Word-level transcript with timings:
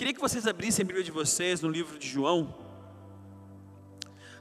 Queria 0.00 0.14
que 0.14 0.20
vocês 0.22 0.46
abrissem 0.46 0.82
a 0.82 0.86
Bíblia 0.86 1.04
de 1.04 1.10
vocês 1.10 1.60
no 1.60 1.68
livro 1.68 1.98
de 1.98 2.08
João. 2.08 2.54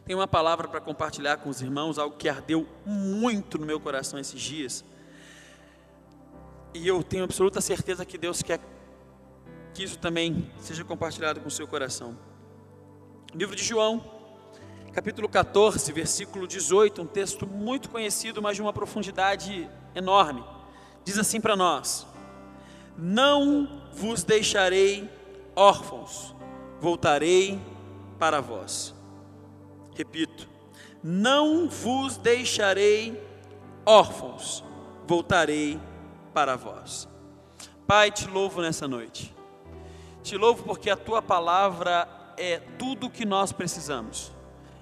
Tem 0.06 0.16
uma 0.16 0.26
palavra 0.26 0.70
para 0.70 0.80
compartilhar 0.80 1.36
com 1.36 1.50
os 1.50 1.62
irmãos, 1.62 2.00
algo 2.00 2.16
que 2.16 2.30
ardeu 2.30 2.66
muito 2.86 3.58
no 3.58 3.66
meu 3.66 3.78
coração 3.78 4.18
esses 4.18 4.40
dias. 4.40 4.86
E 6.74 6.88
eu 6.88 7.04
tenho 7.04 7.26
absoluta 7.26 7.60
certeza 7.60 8.06
que 8.06 8.18
Deus 8.18 8.42
quer 8.42 8.62
que 9.74 9.84
isso 9.84 10.00
também 10.00 10.50
seja 10.62 10.86
compartilhado 10.86 11.42
com 11.42 11.50
o 11.50 11.52
seu 11.52 11.68
coração. 11.68 12.18
Livro 13.36 13.54
de 13.54 13.62
João, 13.66 14.02
capítulo 14.94 15.28
14, 15.28 15.92
versículo 15.92 16.48
18, 16.48 17.02
um 17.02 17.06
texto 17.06 17.46
muito 17.46 17.90
conhecido, 17.90 18.42
mas 18.42 18.56
de 18.56 18.62
uma 18.62 18.72
profundidade 18.72 19.70
enorme. 19.94 20.42
Diz 21.04 21.18
assim 21.18 21.42
para 21.42 21.58
nós: 21.58 22.08
Não 22.98 23.84
vos 23.92 24.24
deixarei 24.24 25.19
órfãos, 25.60 26.34
voltarei 26.80 27.60
para 28.18 28.40
vós. 28.40 28.96
Repito, 29.94 30.48
não 31.04 31.68
vos 31.68 32.16
deixarei 32.16 33.22
órfãos, 33.86 34.64
voltarei 35.06 35.78
para 36.34 36.56
vós. 36.56 37.10
Pai, 37.86 38.10
te 38.10 38.26
louvo 38.26 38.62
nessa 38.62 38.88
noite. 38.88 39.36
Te 40.24 40.38
louvo 40.38 40.64
porque 40.64 40.90
a 40.90 40.96
tua 40.96 41.22
palavra 41.22 42.08
é 42.38 42.60
tudo 42.78 43.08
o 43.08 43.10
que 43.10 43.26
nós 43.26 43.52
precisamos. 43.52 44.32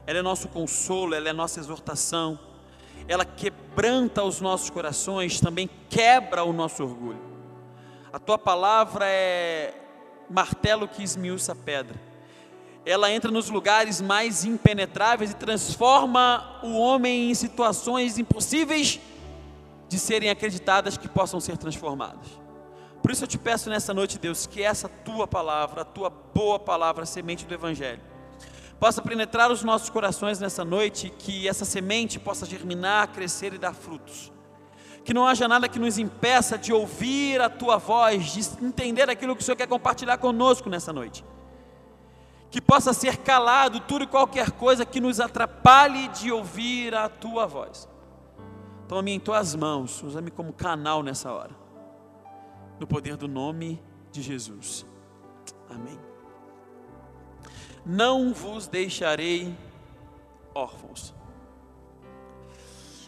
Ela 0.05 0.20
é 0.20 0.22
nosso 0.22 0.48
consolo, 0.48 1.16
ela 1.16 1.30
é 1.30 1.34
nossa 1.34 1.59
exortação. 1.59 2.39
Ela 3.08 3.25
quebranta 3.25 4.23
os 4.23 4.39
nossos 4.41 4.70
corações, 4.70 5.39
também 5.39 5.67
quebra 5.89 6.44
o 6.44 6.53
nosso 6.53 6.84
orgulho. 6.84 7.22
A 8.14 8.20
tua 8.20 8.38
palavra 8.38 9.08
é 9.08 9.87
martelo 10.30 10.88
que 10.88 11.04
esmiuça 11.04 11.52
a 11.52 11.55
pedra. 11.55 11.95
Ela 12.86 13.12
entra 13.12 13.30
nos 13.30 13.49
lugares 13.49 13.99
mais 13.99 14.45
impenetráveis 14.45 15.31
e 15.31 15.36
transforma 15.36 16.59
o 16.64 16.78
homem 16.78 17.30
em 17.30 17.33
situações 17.33 18.17
impossíveis 18.17 19.00
de 19.89 20.00
serem 20.00 20.30
acreditadas 20.30 20.98
que 20.98 21.08
possam 21.08 21.39
ser 21.39 21.58
transformadas. 21.58 22.28
Por 23.02 23.11
isso 23.11 23.23
eu 23.23 23.28
te 23.28 23.38
peço 23.38 23.70
nessa 23.70 23.94
noite, 23.94 24.17
Deus, 24.17 24.45
que 24.45 24.61
essa 24.61 24.89
tua 24.89 25.28
palavra, 25.28 25.81
a 25.81 25.86
tua 25.86 26.09
boa 26.09 26.59
palavra, 26.59 27.03
a 27.03 27.05
semente 27.05 27.45
do 27.45 27.53
Evangelho, 27.53 28.02
possa 28.80 29.02
penetrar 29.02 29.52
os 29.52 29.64
nossos 29.64 29.89
corações 29.89 30.39
nessa 30.39 30.64
noite, 30.64 31.11
que 31.17 31.48
essa 31.48 31.66
semente 31.66 32.20
possa 32.20 32.45
germinar, 32.45 33.09
crescer 33.09 33.53
e 33.53 33.58
dar 33.58 33.73
frutos. 33.73 34.31
Que 35.08 35.13
não 35.13 35.25
haja 35.25 35.47
nada 35.47 35.69
que 35.69 35.80
nos 35.80 35.97
impeça 35.97 36.58
de 36.58 36.73
ouvir 36.73 37.39
a 37.39 37.50
tua 37.50 37.77
voz, 37.77 38.25
de 38.25 38.41
entender 38.66 39.09
aquilo 39.09 39.38
que 39.38 39.41
o 39.41 39.45
Senhor 39.45 39.55
quer 39.55 39.66
compartilhar 39.66 40.17
conosco 40.17 40.69
nessa 40.69 40.91
noite. 40.91 41.23
Que 42.52 42.59
possa 42.59 42.91
ser 42.91 43.16
calado 43.16 43.80
tudo 43.80 44.03
e 44.03 44.08
qualquer 44.08 44.52
coisa 44.52 44.86
que 44.86 44.99
nos 44.99 45.22
atrapalhe 45.22 46.09
de 46.09 46.30
ouvir 46.30 46.94
a 46.94 47.08
tua 47.08 47.47
voz. 47.47 47.88
Toma-me 48.89 49.14
em 49.14 49.19
tuas 49.19 49.55
mãos, 49.55 50.03
usa-me 50.03 50.30
como 50.30 50.52
canal 50.52 51.02
nessa 51.02 51.31
hora. 51.31 51.55
No 52.77 52.86
poder 52.86 53.16
do 53.16 53.30
nome 53.30 53.81
de 54.11 54.21
Jesus. 54.21 54.86
Amém. 55.69 55.97
Não 57.86 58.33
vos 58.33 58.67
deixarei 58.67 59.58
órfãos. 60.53 61.16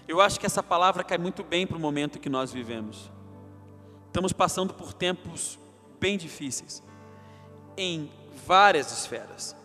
Eu 0.10 0.20
acho 0.20 0.40
que 0.40 0.46
essa 0.48 0.64
palavra 0.64 1.04
cai 1.04 1.20
muito 1.20 1.44
bem 1.44 1.68
para 1.68 1.78
o 1.78 1.80
momento 1.80 2.18
que 2.18 2.32
nós 2.32 2.52
vivemos. 2.52 3.12
Estamos 4.08 4.34
passando 4.34 4.74
por 4.74 4.92
tempos 4.92 5.60
bem 6.00 6.18
difíceis, 6.18 6.82
em 7.78 8.10
várias 8.48 8.92
esferas. 8.92 9.56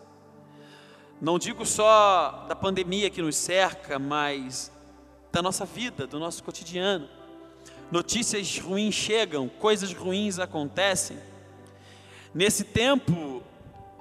Não 1.19 1.39
digo 1.39 1.65
só 1.65 2.45
da 2.47 2.55
pandemia 2.55 3.09
que 3.09 3.23
nos 3.23 3.35
cerca, 3.35 3.97
mas 3.97 4.71
da 5.31 5.41
nossa 5.41 5.65
vida, 5.65 6.05
do 6.05 6.19
nosso 6.19 6.43
cotidiano. 6.43 7.09
Notícias 7.89 8.59
ruins 8.59 8.93
chegam, 8.93 9.49
coisas 9.49 9.93
ruins 9.93 10.37
acontecem. 10.37 11.17
Nesse 12.35 12.63
tempo 12.63 13.41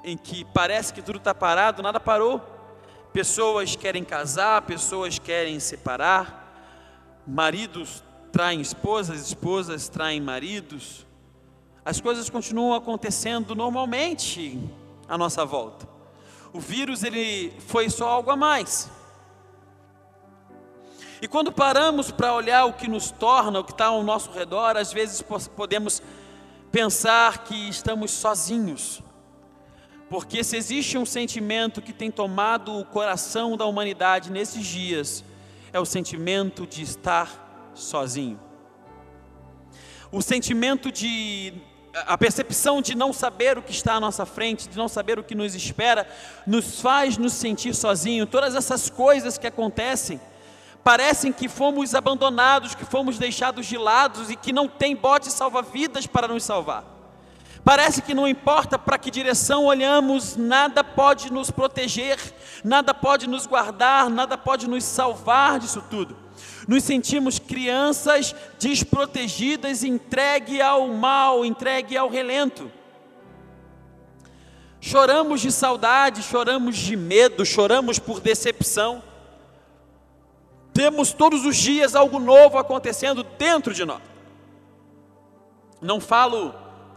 em 0.04 0.14
que 0.14 0.44
parece 0.52 0.92
que 0.92 1.00
tudo 1.00 1.16
está 1.16 1.34
parado, 1.34 1.82
nada 1.82 1.98
parou. 1.98 2.53
Pessoas 3.14 3.76
querem 3.76 4.02
casar, 4.02 4.62
pessoas 4.62 5.20
querem 5.20 5.60
separar, 5.60 7.22
maridos 7.24 8.02
traem 8.32 8.60
esposas, 8.60 9.28
esposas 9.28 9.88
traem 9.88 10.20
maridos. 10.20 11.06
As 11.84 12.00
coisas 12.00 12.28
continuam 12.28 12.74
acontecendo 12.74 13.54
normalmente 13.54 14.58
à 15.06 15.16
nossa 15.16 15.44
volta. 15.44 15.88
O 16.52 16.58
vírus 16.58 17.04
ele 17.04 17.52
foi 17.68 17.88
só 17.88 18.08
algo 18.08 18.32
a 18.32 18.36
mais. 18.36 18.90
E 21.22 21.28
quando 21.28 21.52
paramos 21.52 22.10
para 22.10 22.34
olhar 22.34 22.64
o 22.64 22.72
que 22.72 22.88
nos 22.88 23.12
torna, 23.12 23.60
o 23.60 23.64
que 23.64 23.70
está 23.70 23.86
ao 23.86 24.02
nosso 24.02 24.32
redor, 24.32 24.76
às 24.76 24.92
vezes 24.92 25.22
podemos 25.54 26.02
pensar 26.72 27.44
que 27.44 27.68
estamos 27.68 28.10
sozinhos. 28.10 29.03
Porque 30.14 30.44
se 30.44 30.56
existe 30.56 30.96
um 30.96 31.04
sentimento 31.04 31.82
que 31.82 31.92
tem 31.92 32.08
tomado 32.08 32.78
o 32.78 32.84
coração 32.84 33.56
da 33.56 33.64
humanidade 33.66 34.30
nesses 34.30 34.64
dias, 34.64 35.24
é 35.72 35.80
o 35.80 35.84
sentimento 35.84 36.68
de 36.68 36.82
estar 36.84 37.72
sozinho. 37.74 38.38
O 40.12 40.22
sentimento 40.22 40.92
de 40.92 41.52
a 42.06 42.16
percepção 42.16 42.80
de 42.80 42.94
não 42.94 43.12
saber 43.12 43.58
o 43.58 43.62
que 43.62 43.72
está 43.72 43.94
à 43.94 44.00
nossa 44.00 44.24
frente, 44.24 44.68
de 44.68 44.76
não 44.76 44.86
saber 44.86 45.18
o 45.18 45.24
que 45.24 45.34
nos 45.34 45.52
espera, 45.56 46.08
nos 46.46 46.80
faz 46.80 47.18
nos 47.18 47.32
sentir 47.32 47.74
sozinhos. 47.74 48.30
Todas 48.30 48.54
essas 48.54 48.88
coisas 48.88 49.36
que 49.36 49.48
acontecem, 49.48 50.20
parecem 50.84 51.32
que 51.32 51.48
fomos 51.48 51.92
abandonados, 51.92 52.76
que 52.76 52.84
fomos 52.84 53.18
deixados 53.18 53.66
de 53.66 53.76
lado 53.76 54.30
e 54.30 54.36
que 54.36 54.52
não 54.52 54.68
tem 54.68 54.94
bote 54.94 55.28
salva-vidas 55.28 56.06
para 56.06 56.28
nos 56.28 56.44
salvar. 56.44 56.93
Parece 57.64 58.02
que 58.02 58.14
não 58.14 58.28
importa 58.28 58.78
para 58.78 58.98
que 58.98 59.10
direção 59.10 59.64
olhamos, 59.64 60.36
nada 60.36 60.84
pode 60.84 61.32
nos 61.32 61.50
proteger, 61.50 62.18
nada 62.62 62.92
pode 62.92 63.26
nos 63.26 63.46
guardar, 63.46 64.10
nada 64.10 64.36
pode 64.36 64.68
nos 64.68 64.84
salvar 64.84 65.58
disso 65.58 65.82
tudo. 65.88 66.16
Nos 66.68 66.84
sentimos 66.84 67.38
crianças 67.38 68.34
desprotegidas, 68.58 69.82
entregue 69.82 70.60
ao 70.60 70.88
mal, 70.88 71.44
entregue 71.44 71.96
ao 71.96 72.10
relento. 72.10 72.70
Choramos 74.80 75.40
de 75.40 75.50
saudade, 75.50 76.22
choramos 76.22 76.76
de 76.76 76.94
medo, 76.94 77.46
choramos 77.46 77.98
por 77.98 78.20
decepção 78.20 79.02
temos 80.74 81.12
todos 81.12 81.46
os 81.46 81.56
dias 81.56 81.94
algo 81.94 82.18
novo 82.18 82.58
acontecendo 82.58 83.22
dentro 83.22 83.72
de 83.72 83.84
nós. 83.84 84.02
Não 85.80 86.00
falo 86.00 86.52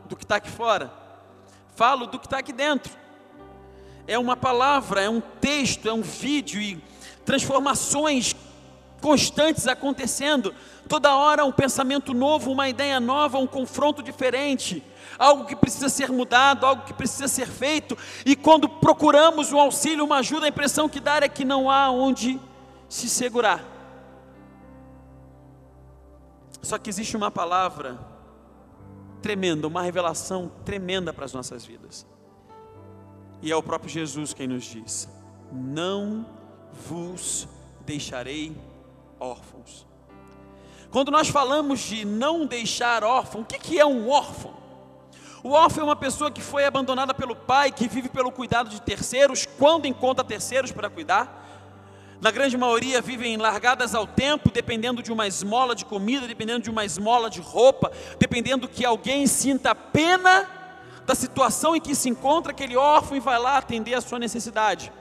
do 0.07 0.15
que 0.15 0.23
está 0.23 0.37
aqui 0.37 0.49
fora, 0.49 0.91
falo 1.75 2.07
do 2.07 2.17
que 2.17 2.25
está 2.25 2.39
aqui 2.39 2.53
dentro. 2.53 2.91
É 4.07 4.17
uma 4.17 4.37
palavra, 4.37 5.01
é 5.01 5.09
um 5.09 5.19
texto, 5.19 5.87
é 5.87 5.93
um 5.93 6.01
vídeo 6.01 6.61
e 6.61 6.81
transformações 7.25 8.35
constantes 9.01 9.67
acontecendo. 9.67 10.55
Toda 10.87 11.15
hora 11.15 11.45
um 11.45 11.51
pensamento 11.51 12.13
novo, 12.13 12.51
uma 12.51 12.69
ideia 12.69 12.99
nova, 12.99 13.37
um 13.37 13.45
confronto 13.45 14.01
diferente, 14.01 14.81
algo 15.19 15.45
que 15.45 15.55
precisa 15.55 15.89
ser 15.89 16.09
mudado, 16.09 16.65
algo 16.65 16.83
que 16.83 16.93
precisa 16.93 17.27
ser 17.27 17.47
feito. 17.47 17.97
E 18.25 18.35
quando 18.35 18.69
procuramos 18.69 19.51
um 19.51 19.59
auxílio, 19.59 20.05
uma 20.05 20.17
ajuda, 20.17 20.45
a 20.45 20.49
impressão 20.49 20.87
que 20.87 21.01
dá 21.01 21.17
é 21.17 21.27
que 21.27 21.43
não 21.43 21.69
há 21.69 21.91
onde 21.91 22.39
se 22.87 23.09
segurar. 23.09 23.63
Só 26.61 26.77
que 26.77 26.89
existe 26.89 27.15
uma 27.15 27.29
palavra 27.29 28.16
tremenda, 29.21 29.67
uma 29.67 29.81
revelação 29.81 30.51
tremenda 30.63 31.13
para 31.13 31.25
as 31.25 31.33
nossas 31.33 31.65
vidas. 31.65 32.05
E 33.41 33.51
é 33.51 33.55
o 33.55 33.63
próprio 33.63 33.89
Jesus 33.89 34.33
quem 34.33 34.47
nos 34.47 34.63
diz: 34.63 35.09
Não 35.51 36.25
vos 36.87 37.47
deixarei 37.85 38.55
órfãos. 39.19 39.85
Quando 40.89 41.11
nós 41.11 41.27
falamos 41.27 41.79
de 41.79 42.05
não 42.05 42.45
deixar 42.45 43.03
órfão, 43.03 43.41
o 43.41 43.45
que 43.45 43.79
é 43.79 43.85
um 43.85 44.09
órfão? 44.09 44.55
O 45.43 45.51
órfão 45.51 45.83
é 45.83 45.85
uma 45.85 45.95
pessoa 45.95 46.31
que 46.31 46.41
foi 46.41 46.65
abandonada 46.65 47.13
pelo 47.13 47.35
pai, 47.35 47.71
que 47.71 47.87
vive 47.87 48.09
pelo 48.09 48.31
cuidado 48.31 48.69
de 48.69 48.81
terceiros, 48.81 49.45
quando 49.57 49.85
encontra 49.85 50.23
terceiros 50.23 50.71
para 50.71 50.89
cuidar 50.89 51.46
na 52.19 52.31
grande 52.31 52.57
maioria 52.57 53.01
vivem 53.01 53.37
largadas 53.37 53.93
ao 53.93 54.07
tempo, 54.07 54.51
dependendo 54.51 55.03
de 55.03 55.11
uma 55.11 55.27
esmola 55.27 55.75
de 55.75 55.85
comida, 55.85 56.27
dependendo 56.27 56.61
de 56.61 56.69
uma 56.69 56.83
esmola 56.83 57.29
de 57.29 57.41
roupa, 57.41 57.91
dependendo 58.17 58.67
que 58.67 58.83
alguém 58.83 59.27
sinta 59.27 59.75
pena 59.75 60.49
da 61.05 61.13
situação 61.13 61.75
em 61.75 61.79
que 61.79 61.93
se 61.93 62.09
encontra 62.09 62.51
aquele 62.51 62.75
órfão 62.75 63.15
e 63.15 63.19
vai 63.19 63.39
lá 63.39 63.57
atender 63.57 63.93
a 63.93 64.01
sua 64.01 64.19
necessidade. 64.19 64.91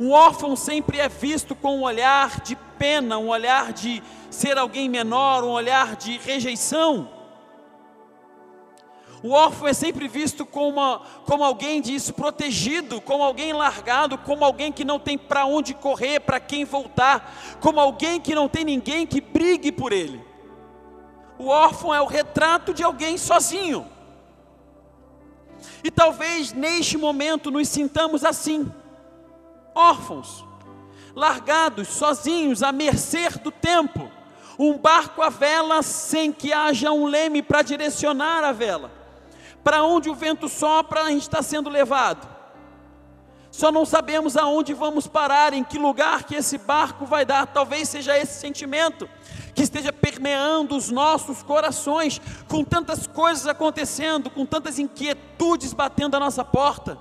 Um 0.00 0.10
órfão 0.10 0.54
sempre 0.56 0.98
é 0.98 1.08
visto 1.08 1.54
com 1.54 1.78
um 1.78 1.82
olhar 1.82 2.40
de 2.40 2.56
pena, 2.78 3.18
um 3.18 3.28
olhar 3.28 3.72
de 3.72 4.02
ser 4.30 4.58
alguém 4.58 4.88
menor, 4.88 5.44
um 5.44 5.50
olhar 5.50 5.96
de 5.96 6.18
rejeição. 6.18 7.08
O 9.22 9.30
órfão 9.30 9.66
é 9.66 9.72
sempre 9.72 10.06
visto 10.06 10.46
como, 10.46 10.68
uma, 10.68 11.00
como 11.24 11.42
alguém 11.42 11.80
desprotegido, 11.80 13.00
como 13.00 13.22
alguém 13.22 13.52
largado, 13.52 14.16
como 14.18 14.44
alguém 14.44 14.70
que 14.70 14.84
não 14.84 14.98
tem 14.98 15.18
para 15.18 15.44
onde 15.44 15.74
correr, 15.74 16.20
para 16.20 16.38
quem 16.38 16.64
voltar, 16.64 17.58
como 17.60 17.80
alguém 17.80 18.20
que 18.20 18.34
não 18.34 18.48
tem 18.48 18.64
ninguém 18.64 19.06
que 19.06 19.20
brigue 19.20 19.72
por 19.72 19.92
ele. 19.92 20.24
O 21.36 21.48
órfão 21.48 21.94
é 21.94 22.00
o 22.00 22.06
retrato 22.06 22.72
de 22.72 22.84
alguém 22.84 23.18
sozinho. 23.18 23.86
E 25.82 25.90
talvez 25.90 26.52
neste 26.52 26.96
momento 26.96 27.50
nos 27.50 27.68
sintamos 27.68 28.24
assim, 28.24 28.72
órfãos, 29.74 30.44
largados, 31.14 31.88
sozinhos, 31.88 32.62
à 32.62 32.70
mercê 32.70 33.28
do 33.42 33.50
tempo. 33.50 34.08
Um 34.56 34.76
barco 34.76 35.22
à 35.22 35.28
vela 35.28 35.82
sem 35.82 36.32
que 36.32 36.52
haja 36.52 36.92
um 36.92 37.06
leme 37.06 37.42
para 37.42 37.62
direcionar 37.62 38.44
a 38.44 38.52
vela 38.52 38.97
para 39.62 39.82
onde 39.82 40.08
o 40.08 40.14
vento 40.14 40.48
sopra, 40.48 41.02
a 41.02 41.10
gente 41.10 41.22
está 41.22 41.42
sendo 41.42 41.68
levado. 41.68 42.38
Só 43.50 43.72
não 43.72 43.84
sabemos 43.84 44.36
aonde 44.36 44.74
vamos 44.74 45.06
parar, 45.06 45.52
em 45.52 45.64
que 45.64 45.78
lugar 45.78 46.24
que 46.24 46.34
esse 46.34 46.58
barco 46.58 47.06
vai 47.06 47.24
dar. 47.24 47.46
Talvez 47.46 47.88
seja 47.88 48.16
esse 48.16 48.38
sentimento 48.38 49.08
que 49.54 49.62
esteja 49.62 49.92
permeando 49.92 50.76
os 50.76 50.90
nossos 50.90 51.42
corações, 51.42 52.20
com 52.46 52.62
tantas 52.62 53.06
coisas 53.06 53.46
acontecendo, 53.46 54.30
com 54.30 54.46
tantas 54.46 54.78
inquietudes 54.78 55.72
batendo 55.72 56.16
à 56.16 56.20
nossa 56.20 56.44
porta, 56.44 56.96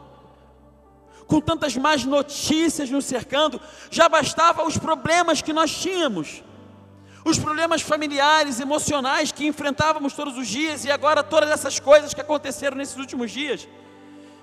com 1.27 1.39
tantas 1.39 1.75
más 1.75 2.03
notícias 2.03 2.89
nos 2.89 3.05
cercando. 3.05 3.61
Já 3.91 4.09
bastava 4.09 4.65
os 4.65 4.77
problemas 4.77 5.41
que 5.41 5.53
nós 5.53 5.69
tínhamos 5.69 6.41
os 7.29 7.37
problemas 7.37 7.81
familiares, 7.81 8.59
emocionais 8.59 9.31
que 9.31 9.45
enfrentávamos 9.45 10.13
todos 10.13 10.37
os 10.37 10.47
dias 10.47 10.85
e 10.85 10.91
agora 10.91 11.23
todas 11.23 11.49
essas 11.49 11.79
coisas 11.79 12.13
que 12.13 12.21
aconteceram 12.21 12.77
nesses 12.77 12.97
últimos 12.97 13.31
dias. 13.31 13.67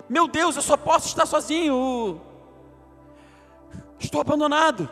Meu 0.09 0.29
Deus, 0.29 0.57
eu 0.57 0.63
só 0.63 0.77
posso 0.77 1.09
estar 1.09 1.27
sozinho. 1.27 2.21
Estou 3.99 4.21
abandonado. 4.21 4.89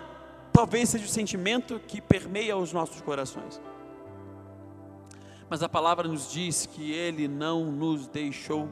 Talvez 0.53 0.89
seja 0.89 1.05
o 1.05 1.09
sentimento 1.09 1.81
que 1.87 2.01
permeia 2.01 2.57
os 2.57 2.73
nossos 2.73 3.01
corações. 3.01 3.61
Mas 5.49 5.63
a 5.63 5.69
palavra 5.69 6.09
nos 6.09 6.31
diz 6.31 6.65
que 6.67 6.93
Ele 6.93 7.29
não 7.29 7.67
nos 7.67 8.07
deixou 8.07 8.69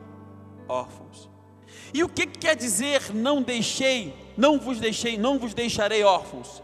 órfãos. 0.67 1.29
E 1.93 2.03
o 2.03 2.09
que 2.09 2.27
quer 2.27 2.57
dizer 2.57 3.15
não 3.15 3.43
deixei, 3.43 4.15
não 4.37 4.59
vos 4.59 4.81
deixei, 4.81 5.19
não 5.19 5.39
vos 5.39 5.53
deixarei 5.53 6.03
órfãos? 6.05 6.63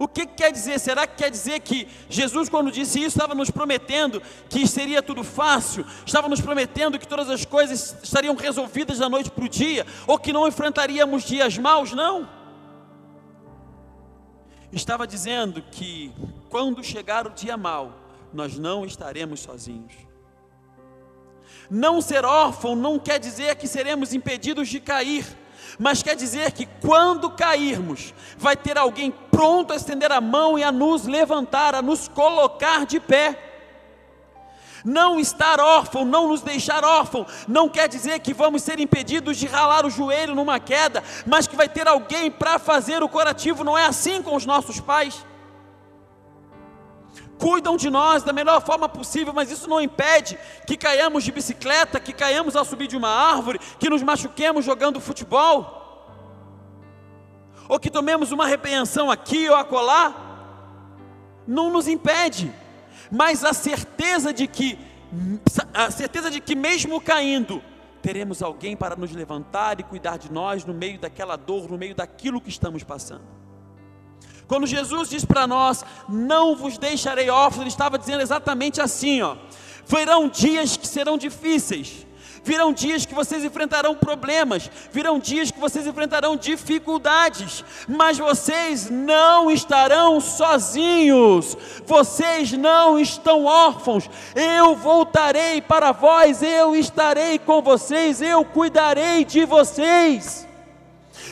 O 0.00 0.08
que, 0.08 0.24
que 0.24 0.32
quer 0.32 0.50
dizer? 0.50 0.80
Será 0.80 1.06
que 1.06 1.14
quer 1.16 1.30
dizer 1.30 1.60
que 1.60 1.86
Jesus, 2.08 2.48
quando 2.48 2.72
disse 2.72 2.98
isso, 2.98 3.18
estava 3.18 3.34
nos 3.34 3.50
prometendo 3.50 4.22
que 4.48 4.66
seria 4.66 5.02
tudo 5.02 5.22
fácil, 5.22 5.84
estava 6.06 6.26
nos 6.26 6.40
prometendo 6.40 6.98
que 6.98 7.06
todas 7.06 7.28
as 7.28 7.44
coisas 7.44 7.94
estariam 8.02 8.34
resolvidas 8.34 8.96
da 8.96 9.10
noite 9.10 9.30
para 9.30 9.44
o 9.44 9.48
dia, 9.48 9.86
ou 10.06 10.18
que 10.18 10.32
não 10.32 10.48
enfrentaríamos 10.48 11.22
dias 11.24 11.58
maus? 11.58 11.92
Não. 11.92 12.26
Estava 14.72 15.06
dizendo 15.06 15.62
que 15.70 16.10
quando 16.48 16.82
chegar 16.82 17.26
o 17.26 17.30
dia 17.30 17.58
mau, 17.58 17.92
nós 18.32 18.58
não 18.58 18.86
estaremos 18.86 19.40
sozinhos. 19.40 19.92
Não 21.68 22.00
ser 22.00 22.24
órfão 22.24 22.74
não 22.74 22.98
quer 22.98 23.18
dizer 23.18 23.54
que 23.56 23.68
seremos 23.68 24.14
impedidos 24.14 24.66
de 24.66 24.80
cair 24.80 25.26
mas 25.78 26.02
quer 26.02 26.16
dizer 26.16 26.52
que 26.52 26.66
quando 26.80 27.30
cairmos, 27.30 28.14
vai 28.36 28.56
ter 28.56 28.78
alguém 28.78 29.10
pronto 29.30 29.72
a 29.72 29.76
estender 29.76 30.12
a 30.12 30.20
mão 30.20 30.58
e 30.58 30.64
a 30.64 30.72
nos 30.72 31.06
levantar, 31.06 31.74
a 31.74 31.82
nos 31.82 32.08
colocar 32.08 32.86
de 32.86 33.00
pé. 33.00 33.46
Não 34.84 35.20
estar 35.20 35.60
órfão, 35.60 36.04
não 36.06 36.28
nos 36.28 36.40
deixar 36.40 36.84
órfão, 36.84 37.26
não 37.46 37.68
quer 37.68 37.86
dizer 37.86 38.18
que 38.20 38.32
vamos 38.32 38.62
ser 38.62 38.80
impedidos 38.80 39.36
de 39.36 39.46
ralar 39.46 39.84
o 39.84 39.90
joelho 39.90 40.34
numa 40.34 40.58
queda, 40.58 41.04
mas 41.26 41.46
que 41.46 41.54
vai 41.54 41.68
ter 41.68 41.86
alguém 41.86 42.30
para 42.30 42.58
fazer 42.58 43.02
o 43.02 43.08
curativo, 43.08 43.62
não 43.62 43.76
é 43.76 43.84
assim 43.84 44.22
com 44.22 44.34
os 44.34 44.46
nossos 44.46 44.80
pais 44.80 45.24
cuidam 47.40 47.76
de 47.76 47.88
nós 47.88 48.22
da 48.22 48.32
melhor 48.32 48.60
forma 48.60 48.88
possível, 48.88 49.32
mas 49.32 49.50
isso 49.50 49.68
não 49.68 49.80
impede 49.80 50.38
que 50.66 50.76
caiamos 50.76 51.24
de 51.24 51.32
bicicleta, 51.32 51.98
que 51.98 52.12
caiamos 52.12 52.54
ao 52.54 52.64
subir 52.64 52.86
de 52.86 52.96
uma 52.96 53.08
árvore, 53.08 53.58
que 53.78 53.88
nos 53.88 54.02
machuquemos 54.02 54.64
jogando 54.64 55.00
futebol, 55.00 55.78
ou 57.66 57.80
que 57.80 57.90
tomemos 57.90 58.30
uma 58.30 58.46
repreensão 58.46 59.10
aqui 59.10 59.48
ou 59.48 59.56
acolá. 59.56 60.14
Não 61.46 61.70
nos 61.70 61.88
impede, 61.88 62.52
mas 63.10 63.42
a 63.42 63.54
certeza 63.54 64.32
de 64.32 64.46
que 64.46 64.78
a 65.74 65.90
certeza 65.90 66.30
de 66.30 66.40
que 66.40 66.54
mesmo 66.54 67.00
caindo, 67.00 67.60
teremos 68.00 68.42
alguém 68.42 68.76
para 68.76 68.94
nos 68.94 69.10
levantar 69.10 69.80
e 69.80 69.82
cuidar 69.82 70.16
de 70.18 70.30
nós 70.30 70.64
no 70.64 70.72
meio 70.72 71.00
daquela 71.00 71.34
dor, 71.34 71.68
no 71.68 71.76
meio 71.76 71.94
daquilo 71.94 72.40
que 72.40 72.48
estamos 72.48 72.84
passando. 72.84 73.39
Quando 74.50 74.66
Jesus 74.66 75.08
diz 75.08 75.24
para 75.24 75.46
nós, 75.46 75.84
não 76.08 76.56
vos 76.56 76.76
deixarei 76.76 77.30
órfãos, 77.30 77.60
ele 77.60 77.68
estava 77.68 77.96
dizendo 77.96 78.20
exatamente 78.20 78.80
assim, 78.80 79.22
ó. 79.22 79.36
Virão 79.86 80.28
dias 80.28 80.76
que 80.76 80.88
serão 80.88 81.16
difíceis, 81.16 82.04
virão 82.42 82.72
dias 82.72 83.06
que 83.06 83.14
vocês 83.14 83.44
enfrentarão 83.44 83.94
problemas, 83.94 84.68
virão 84.90 85.20
dias 85.20 85.52
que 85.52 85.60
vocês 85.60 85.86
enfrentarão 85.86 86.36
dificuldades, 86.36 87.64
mas 87.86 88.18
vocês 88.18 88.90
não 88.90 89.52
estarão 89.52 90.20
sozinhos, 90.20 91.56
vocês 91.86 92.50
não 92.50 92.98
estão 92.98 93.44
órfãos. 93.44 94.10
Eu 94.34 94.74
voltarei 94.74 95.62
para 95.62 95.92
vós, 95.92 96.42
eu 96.42 96.74
estarei 96.74 97.38
com 97.38 97.62
vocês, 97.62 98.20
eu 98.20 98.44
cuidarei 98.44 99.24
de 99.24 99.44
vocês. 99.44 100.49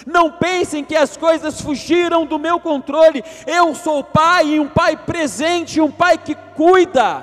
Não 0.08 0.32
pensem 0.32 0.82
que 0.82 0.96
as 0.96 1.18
coisas 1.18 1.60
fugiram 1.60 2.24
do 2.24 2.38
meu 2.38 2.58
controle. 2.58 3.22
Eu 3.46 3.74
sou 3.74 4.02
pai, 4.02 4.54
e 4.54 4.60
um 4.60 4.66
pai 4.66 4.96
presente, 4.96 5.82
um 5.82 5.90
pai 5.90 6.16
que 6.16 6.34
cuida. 6.56 7.22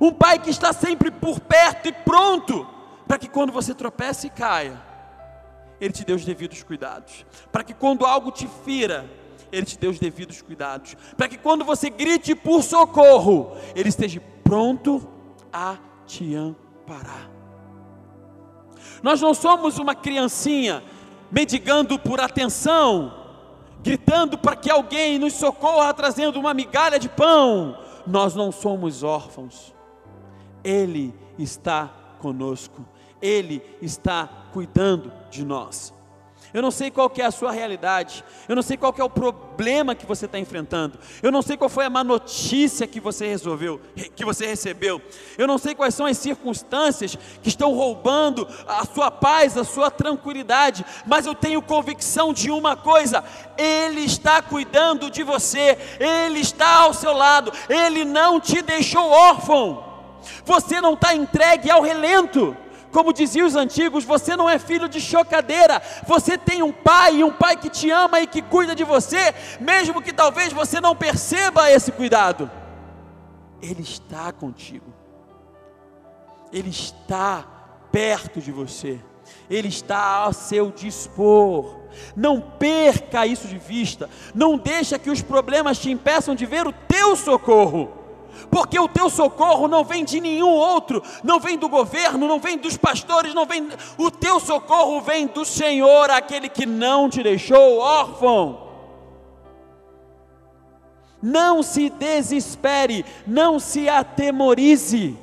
Um 0.00 0.12
pai 0.12 0.38
que 0.38 0.50
está 0.50 0.72
sempre 0.72 1.10
por 1.10 1.40
perto 1.40 1.88
e 1.88 1.92
pronto 1.92 2.64
para 3.08 3.18
que 3.18 3.28
quando 3.28 3.52
você 3.52 3.74
tropeça 3.74 4.28
e 4.28 4.30
caia, 4.30 4.80
ele 5.80 5.92
te 5.92 6.04
dê 6.04 6.12
os 6.12 6.24
devidos 6.24 6.62
cuidados. 6.62 7.26
Para 7.50 7.64
que 7.64 7.74
quando 7.74 8.06
algo 8.06 8.30
te 8.30 8.48
fira, 8.64 9.04
ele 9.50 9.66
te 9.66 9.76
dê 9.76 9.88
os 9.88 9.98
devidos 9.98 10.42
cuidados. 10.42 10.96
Para 11.16 11.26
que 11.26 11.38
quando 11.38 11.64
você 11.64 11.90
grite 11.90 12.36
por 12.36 12.62
socorro, 12.62 13.56
ele 13.74 13.88
esteja 13.88 14.22
pronto 14.44 15.08
a 15.52 15.76
te 16.06 16.36
amparar. 16.36 17.41
Nós 19.02 19.20
não 19.20 19.34
somos 19.34 19.78
uma 19.78 19.94
criancinha 19.94 20.82
mendigando 21.30 21.98
por 21.98 22.20
atenção, 22.20 23.12
gritando 23.82 24.38
para 24.38 24.54
que 24.54 24.70
alguém 24.70 25.18
nos 25.18 25.32
socorra 25.32 25.92
trazendo 25.92 26.38
uma 26.38 26.54
migalha 26.54 26.98
de 26.98 27.08
pão. 27.08 27.76
Nós 28.06 28.34
não 28.34 28.52
somos 28.52 29.02
órfãos. 29.02 29.74
Ele 30.62 31.14
está 31.38 31.90
conosco. 32.20 32.84
Ele 33.20 33.62
está 33.80 34.28
cuidando 34.52 35.12
de 35.30 35.44
nós. 35.44 35.92
Eu 36.54 36.60
não 36.60 36.70
sei 36.70 36.90
qual 36.90 37.10
é 37.16 37.22
a 37.22 37.30
sua 37.30 37.50
realidade. 37.50 38.22
Eu 38.48 38.54
não 38.54 38.62
sei 38.62 38.76
qual 38.76 38.94
é 38.98 39.02
o 39.02 39.08
problema 39.08 39.94
que 39.94 40.04
você 40.04 40.26
está 40.26 40.38
enfrentando. 40.38 40.98
Eu 41.22 41.32
não 41.32 41.40
sei 41.40 41.56
qual 41.56 41.68
foi 41.70 41.86
a 41.86 41.90
má 41.90 42.04
notícia 42.04 42.86
que 42.86 43.00
você 43.00 43.26
resolveu, 43.26 43.80
que 44.14 44.24
você 44.24 44.46
recebeu. 44.46 45.00
Eu 45.38 45.46
não 45.46 45.56
sei 45.56 45.74
quais 45.74 45.94
são 45.94 46.04
as 46.04 46.18
circunstâncias 46.18 47.16
que 47.42 47.48
estão 47.48 47.72
roubando 47.72 48.46
a 48.66 48.84
sua 48.84 49.10
paz, 49.10 49.56
a 49.56 49.64
sua 49.64 49.90
tranquilidade. 49.90 50.84
Mas 51.06 51.24
eu 51.24 51.34
tenho 51.34 51.62
convicção 51.62 52.34
de 52.34 52.50
uma 52.50 52.76
coisa: 52.76 53.24
Ele 53.56 54.00
está 54.00 54.42
cuidando 54.42 55.10
de 55.10 55.22
você. 55.22 55.78
Ele 55.98 56.40
está 56.40 56.80
ao 56.80 56.92
seu 56.92 57.14
lado. 57.14 57.52
Ele 57.68 58.04
não 58.04 58.38
te 58.38 58.60
deixou 58.60 59.08
órfão. 59.08 59.92
Você 60.44 60.80
não 60.80 60.94
está 60.94 61.14
entregue 61.14 61.70
ao 61.70 61.82
relento. 61.82 62.56
Como 62.92 63.12
diziam 63.12 63.46
os 63.46 63.56
antigos, 63.56 64.04
você 64.04 64.36
não 64.36 64.48
é 64.48 64.58
filho 64.58 64.86
de 64.86 65.00
chocadeira, 65.00 65.80
você 66.06 66.36
tem 66.36 66.62
um 66.62 66.70
pai, 66.70 67.24
um 67.24 67.32
pai 67.32 67.56
que 67.56 67.70
te 67.70 67.90
ama 67.90 68.20
e 68.20 68.26
que 68.26 68.42
cuida 68.42 68.74
de 68.74 68.84
você, 68.84 69.34
mesmo 69.58 70.02
que 70.02 70.12
talvez 70.12 70.52
você 70.52 70.78
não 70.78 70.94
perceba 70.94 71.70
esse 71.70 71.90
cuidado. 71.90 72.50
Ele 73.62 73.80
está 73.80 74.30
contigo, 74.30 74.92
Ele 76.52 76.68
está 76.68 77.44
perto 77.90 78.40
de 78.42 78.52
você, 78.52 79.00
Ele 79.48 79.68
está 79.68 80.16
ao 80.16 80.34
seu 80.34 80.70
dispor. 80.70 81.80
Não 82.16 82.40
perca 82.40 83.26
isso 83.26 83.46
de 83.48 83.58
vista, 83.58 84.08
não 84.34 84.56
deixa 84.56 84.98
que 84.98 85.10
os 85.10 85.22
problemas 85.22 85.78
te 85.78 85.90
impeçam 85.90 86.34
de 86.34 86.44
ver 86.44 86.66
o 86.66 86.72
teu 86.72 87.16
socorro 87.16 88.01
porque 88.50 88.78
o 88.78 88.88
teu 88.88 89.08
socorro 89.08 89.68
não 89.68 89.84
vem 89.84 90.04
de 90.04 90.20
nenhum 90.20 90.50
outro, 90.50 91.02
não 91.22 91.40
vem 91.40 91.56
do 91.58 91.68
governo, 91.68 92.26
não 92.26 92.38
vem 92.38 92.58
dos 92.58 92.76
pastores, 92.76 93.34
não 93.34 93.46
vem, 93.46 93.68
o 93.96 94.10
teu 94.10 94.40
socorro 94.40 95.00
vem 95.00 95.26
do 95.26 95.44
Senhor, 95.44 96.10
aquele 96.10 96.48
que 96.48 96.66
não 96.66 97.08
te 97.08 97.22
deixou 97.22 97.78
órfão. 97.78 98.68
Não 101.22 101.62
se 101.62 101.88
desespere, 101.88 103.04
não 103.26 103.60
se 103.60 103.88
atemorize. 103.88 105.16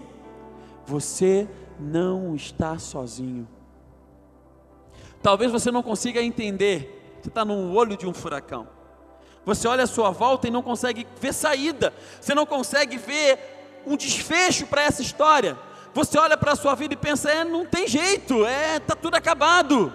Você 0.85 1.47
não 1.77 2.33
está 2.35 2.79
sozinho. 2.79 3.47
Talvez 5.21 5.51
você 5.51 5.69
não 5.69 5.83
consiga 5.83 6.21
entender. 6.21 7.17
Você 7.21 7.27
está 7.27 7.43
no 7.43 7.73
olho 7.73 7.97
de 7.97 8.07
um 8.07 8.13
furacão. 8.13 8.78
Você 9.49 9.67
olha 9.67 9.83
a 9.83 9.87
sua 9.87 10.11
volta 10.11 10.47
e 10.47 10.51
não 10.51 10.61
consegue 10.61 11.07
ver 11.19 11.33
saída. 11.33 11.91
Você 12.21 12.35
não 12.35 12.45
consegue 12.45 12.97
ver 12.99 13.81
um 13.83 13.97
desfecho 13.97 14.67
para 14.67 14.83
essa 14.83 15.01
história. 15.01 15.57
Você 15.91 16.19
olha 16.19 16.37
para 16.37 16.51
a 16.51 16.55
sua 16.55 16.75
vida 16.75 16.93
e 16.93 16.97
pensa: 16.97 17.31
é, 17.31 17.43
não 17.43 17.65
tem 17.65 17.87
jeito, 17.87 18.45
é, 18.45 18.79
tá 18.79 18.95
tudo 18.95 19.15
acabado. 19.15 19.91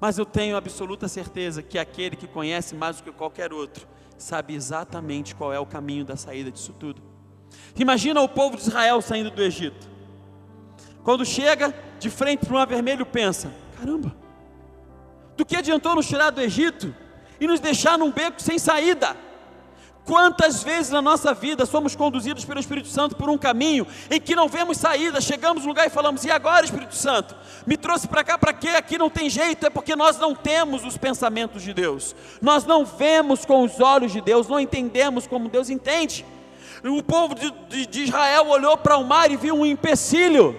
Mas 0.00 0.16
eu 0.16 0.24
tenho 0.24 0.56
absoluta 0.56 1.08
certeza 1.08 1.60
que 1.60 1.76
aquele 1.76 2.14
que 2.14 2.28
conhece 2.28 2.76
mais 2.76 2.98
do 2.98 3.02
que 3.02 3.10
qualquer 3.10 3.52
outro 3.52 3.84
sabe 4.16 4.54
exatamente 4.54 5.34
qual 5.34 5.52
é 5.52 5.58
o 5.58 5.66
caminho 5.66 6.04
da 6.04 6.14
saída 6.14 6.52
disso 6.52 6.72
tudo. 6.78 7.02
Imagina 7.74 8.20
o 8.20 8.28
povo 8.28 8.56
de 8.56 8.62
Israel 8.62 9.02
saindo 9.02 9.32
do 9.32 9.42
Egito. 9.42 9.90
Quando 11.02 11.24
chega 11.24 11.74
de 11.98 12.08
frente 12.08 12.46
para 12.46 12.54
o 12.54 12.58
mar 12.58 12.66
vermelho, 12.68 13.04
pensa: 13.04 13.52
caramba, 13.76 14.14
do 15.36 15.44
que 15.44 15.56
adiantou 15.56 15.96
nos 15.96 16.06
tirar 16.06 16.30
do 16.30 16.40
Egito 16.40 16.94
e 17.42 17.46
nos 17.48 17.58
deixar 17.58 17.98
num 17.98 18.12
beco 18.12 18.40
sem 18.40 18.56
saída? 18.56 19.16
Quantas 20.04 20.62
vezes 20.62 20.92
na 20.92 21.02
nossa 21.02 21.34
vida 21.34 21.66
somos 21.66 21.96
conduzidos 21.96 22.44
pelo 22.44 22.60
Espírito 22.60 22.86
Santo 22.86 23.16
por 23.16 23.28
um 23.28 23.36
caminho 23.36 23.84
em 24.08 24.20
que 24.20 24.36
não 24.36 24.48
vemos 24.48 24.76
saída, 24.76 25.20
chegamos 25.20 25.64
no 25.64 25.68
lugar 25.68 25.88
e 25.88 25.90
falamos: 25.90 26.24
e 26.24 26.30
agora, 26.30 26.64
Espírito 26.64 26.94
Santo? 26.94 27.34
Me 27.66 27.76
trouxe 27.76 28.06
para 28.06 28.22
cá 28.22 28.38
para 28.38 28.52
quê? 28.52 28.68
Aqui 28.68 28.96
não 28.96 29.10
tem 29.10 29.28
jeito, 29.28 29.66
é 29.66 29.70
porque 29.70 29.96
nós 29.96 30.18
não 30.18 30.36
temos 30.36 30.84
os 30.84 30.96
pensamentos 30.96 31.62
de 31.62 31.74
Deus, 31.74 32.14
nós 32.40 32.64
não 32.64 32.84
vemos 32.84 33.44
com 33.44 33.64
os 33.64 33.80
olhos 33.80 34.12
de 34.12 34.20
Deus, 34.20 34.46
não 34.46 34.60
entendemos 34.60 35.26
como 35.26 35.48
Deus 35.48 35.68
entende. 35.68 36.24
O 36.84 37.02
povo 37.02 37.34
de, 37.34 37.50
de, 37.68 37.86
de 37.86 38.02
Israel 38.04 38.48
olhou 38.48 38.76
para 38.76 38.96
o 38.96 39.04
mar 39.04 39.32
e 39.32 39.36
viu 39.36 39.56
um 39.56 39.66
empecilho, 39.66 40.56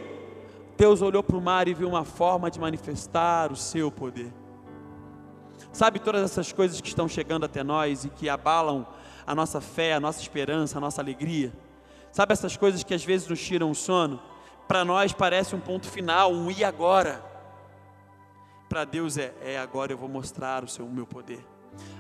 Deus 0.78 1.02
olhou 1.02 1.24
para 1.24 1.38
o 1.38 1.42
mar 1.42 1.66
e 1.70 1.74
viu 1.74 1.88
uma 1.88 2.04
forma 2.04 2.52
de 2.52 2.60
manifestar 2.60 3.54
o 3.54 3.56
seu 3.56 3.90
poder. 3.90 4.43
Sabe 5.74 6.00
todas 6.00 6.22
essas 6.22 6.53
coisas 6.53 6.80
que 6.80 6.88
estão 6.88 7.08
chegando 7.08 7.46
até 7.46 7.63
nós 7.63 8.06
e 8.06 8.10
que 8.10 8.30
abalam 8.30 8.86
a 9.25 9.34
nossa 9.34 9.60
fé, 9.60 9.94
a 9.94 10.00
nossa 10.00 10.22
esperança, 10.22 10.77
a 10.77 10.82
nossa 10.82 11.01
alegria. 11.01 11.51
Sabe 12.12 12.32
essas 12.32 12.56
coisas 12.56 12.84
que 12.84 12.94
às 12.94 13.03
vezes 13.03 13.27
nos 13.27 13.44
tiram 13.44 13.72
o 13.72 13.75
sono? 13.75 14.22
Para 14.68 14.86
nós 14.86 15.13
parece 15.13 15.56
um 15.56 15.60
ponto 15.60 15.89
final, 15.89 16.32
um 16.32 16.51
e 16.51 16.63
agora. 16.63 17.25
Para 18.70 18.86
Deus 18.86 19.18
é, 19.18 19.34
é 19.42 19.58
agora 19.58 19.92
eu 19.92 19.98
vou 19.98 20.08
mostrar 20.08 20.63
o, 20.63 20.68
seu, 20.68 20.86
o 20.86 20.92
meu 20.92 21.08
poder. 21.08 21.44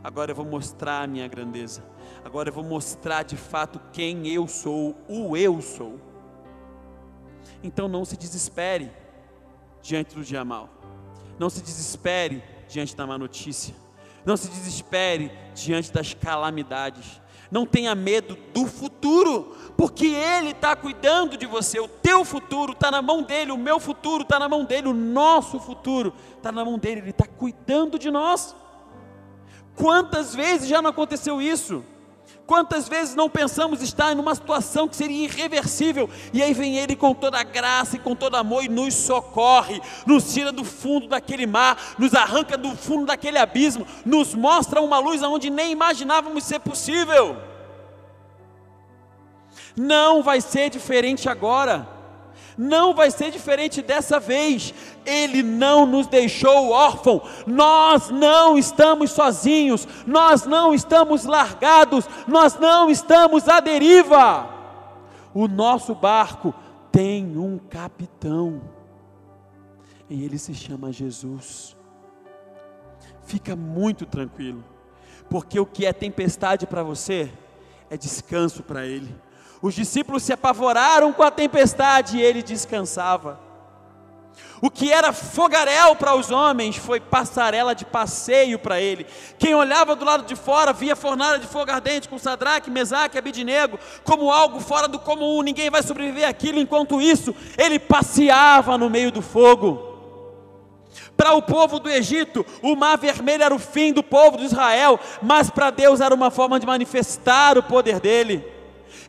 Agora 0.03 0.29
eu 0.29 0.35
vou 0.35 0.45
mostrar 0.45 1.01
a 1.01 1.07
minha 1.07 1.27
grandeza. 1.27 1.83
Agora 2.23 2.49
eu 2.49 2.53
vou 2.53 2.63
mostrar 2.63 3.23
de 3.23 3.35
fato 3.35 3.81
quem 3.91 4.27
eu 4.27 4.47
sou, 4.47 4.95
o 5.07 5.35
eu 5.35 5.59
sou. 5.63 5.99
Então 7.63 7.87
não 7.87 8.05
se 8.05 8.15
desespere 8.15 8.91
diante 9.81 10.13
do 10.13 10.23
dia 10.23 10.45
mal. 10.45 10.69
Não 11.39 11.49
se 11.49 11.61
desespere 11.61 12.43
diante 12.73 12.95
da 12.95 13.05
má 13.05 13.17
notícia. 13.17 13.73
Não 14.25 14.35
se 14.35 14.49
desespere 14.49 15.31
diante 15.53 15.91
das 15.91 16.13
calamidades. 16.13 17.21
Não 17.51 17.67
tenha 17.67 17.93
medo 17.93 18.35
do 18.51 18.65
futuro, 18.65 19.55
porque 19.77 20.07
Ele 20.07 20.49
está 20.49 20.75
cuidando 20.75 21.37
de 21.37 21.45
você. 21.45 21.79
O 21.79 21.87
teu 21.87 22.25
futuro 22.25 22.73
está 22.73 22.89
na 22.89 23.01
mão 23.01 23.21
dele, 23.21 23.51
o 23.51 23.57
meu 23.57 23.79
futuro 23.79 24.23
está 24.23 24.39
na 24.39 24.49
mão 24.49 24.65
dele, 24.65 24.87
o 24.87 24.93
nosso 24.93 25.59
futuro 25.59 26.13
está 26.35 26.51
na 26.51 26.65
mão 26.65 26.79
dele. 26.79 27.01
Ele 27.01 27.09
está 27.11 27.27
cuidando 27.27 27.99
de 27.99 28.09
nós. 28.09 28.55
Quantas 29.75 30.33
vezes 30.33 30.67
já 30.67 30.81
não 30.81 30.89
aconteceu 30.89 31.39
isso? 31.41 31.83
Quantas 32.45 32.89
vezes 32.89 33.15
não 33.15 33.29
pensamos 33.29 33.81
estar 33.81 34.11
em 34.11 34.19
uma 34.19 34.35
situação 34.35 34.87
que 34.87 34.95
seria 34.95 35.25
irreversível, 35.25 36.09
e 36.33 36.43
aí 36.43 36.53
vem 36.53 36.77
Ele 36.77 36.95
com 36.95 37.13
toda 37.13 37.39
a 37.39 37.43
graça 37.43 37.95
e 37.95 37.99
com 37.99 38.15
todo 38.15 38.35
amor 38.35 38.65
e 38.65 38.69
nos 38.69 38.93
socorre, 38.93 39.81
nos 40.05 40.33
tira 40.33 40.51
do 40.51 40.65
fundo 40.65 41.07
daquele 41.07 41.47
mar, 41.47 41.95
nos 41.97 42.13
arranca 42.13 42.57
do 42.57 42.75
fundo 42.75 43.05
daquele 43.05 43.37
abismo, 43.37 43.87
nos 44.05 44.35
mostra 44.35 44.81
uma 44.81 44.99
luz 44.99 45.23
aonde 45.23 45.49
nem 45.49 45.71
imaginávamos 45.71 46.43
ser 46.43 46.59
possível. 46.59 47.37
Não 49.75 50.21
vai 50.21 50.41
ser 50.41 50.69
diferente 50.69 51.29
agora. 51.29 51.92
Não 52.57 52.93
vai 52.93 53.09
ser 53.11 53.31
diferente 53.31 53.81
dessa 53.81 54.19
vez. 54.19 54.73
Ele 55.05 55.41
não 55.41 55.85
nos 55.85 56.07
deixou 56.07 56.69
órfão. 56.69 57.21
Nós 57.47 58.09
não 58.09 58.57
estamos 58.57 59.11
sozinhos. 59.11 59.87
Nós 60.05 60.45
não 60.45 60.73
estamos 60.73 61.25
largados. 61.25 62.05
Nós 62.27 62.59
não 62.59 62.89
estamos 62.89 63.47
à 63.47 63.59
deriva. 63.59 64.49
O 65.33 65.47
nosso 65.47 65.95
barco 65.95 66.53
tem 66.91 67.37
um 67.37 67.57
capitão. 67.57 68.61
E 70.09 70.23
ele 70.23 70.37
se 70.37 70.53
chama 70.53 70.91
Jesus. 70.91 71.75
Fica 73.25 73.55
muito 73.55 74.05
tranquilo, 74.05 74.63
porque 75.29 75.59
o 75.59 75.65
que 75.65 75.85
é 75.85 75.93
tempestade 75.93 76.67
para 76.67 76.83
você 76.83 77.31
é 77.89 77.97
descanso 77.97 78.63
para 78.63 78.85
ele. 78.85 79.13
Os 79.63 79.73
discípulos 79.73 80.23
se 80.23 80.33
apavoraram 80.33 81.13
com 81.13 81.23
a 81.23 81.31
tempestade 81.31 82.17
e 82.17 82.21
ele 82.21 82.43
descansava. 82.43 83.39
O 84.61 84.69
que 84.69 84.91
era 84.91 85.13
fogaréu 85.13 85.95
para 85.95 86.15
os 86.15 86.29
homens 86.31 86.75
foi 86.75 86.99
passarela 86.99 87.73
de 87.73 87.85
passeio 87.85 88.59
para 88.59 88.81
ele. 88.81 89.07
Quem 89.39 89.55
olhava 89.55 89.95
do 89.95 90.03
lado 90.03 90.25
de 90.25 90.35
fora 90.35 90.73
via 90.73 90.97
fornalha 90.97 91.39
de 91.39 91.47
fogo 91.47 91.71
ardente 91.71 92.09
com 92.09 92.19
Sadraque, 92.19 92.69
Mesaque 92.69 93.15
e 93.15 93.19
Abidinego 93.19 93.79
como 94.03 94.29
algo 94.29 94.59
fora 94.59 94.89
do 94.89 94.99
comum, 94.99 95.41
ninguém 95.41 95.69
vai 95.69 95.81
sobreviver 95.81 96.27
àquilo. 96.27 96.59
Enquanto 96.59 97.01
isso, 97.01 97.33
ele 97.57 97.79
passeava 97.79 98.77
no 98.77 98.89
meio 98.89 99.13
do 99.13 99.21
fogo. 99.21 99.93
Para 101.15 101.35
o 101.35 101.41
povo 101.41 101.79
do 101.79 101.89
Egito, 101.89 102.45
o 102.61 102.75
mar 102.75 102.97
vermelho 102.97 103.43
era 103.43 103.55
o 103.55 103.59
fim 103.59 103.93
do 103.93 104.03
povo 104.03 104.37
de 104.37 104.43
Israel, 104.43 104.99
mas 105.21 105.49
para 105.49 105.69
Deus 105.69 106.01
era 106.01 106.13
uma 106.13 106.29
forma 106.29 106.59
de 106.59 106.67
manifestar 106.67 107.57
o 107.57 107.63
poder 107.63 108.01
dele. 108.01 108.52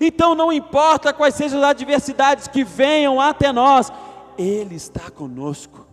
Então 0.00 0.34
não 0.34 0.52
importa 0.52 1.12
quais 1.12 1.34
sejam 1.34 1.58
as 1.58 1.70
adversidades 1.70 2.48
que 2.48 2.64
venham 2.64 3.20
até 3.20 3.52
nós, 3.52 3.92
Ele 4.36 4.74
está 4.74 5.10
conosco. 5.10 5.84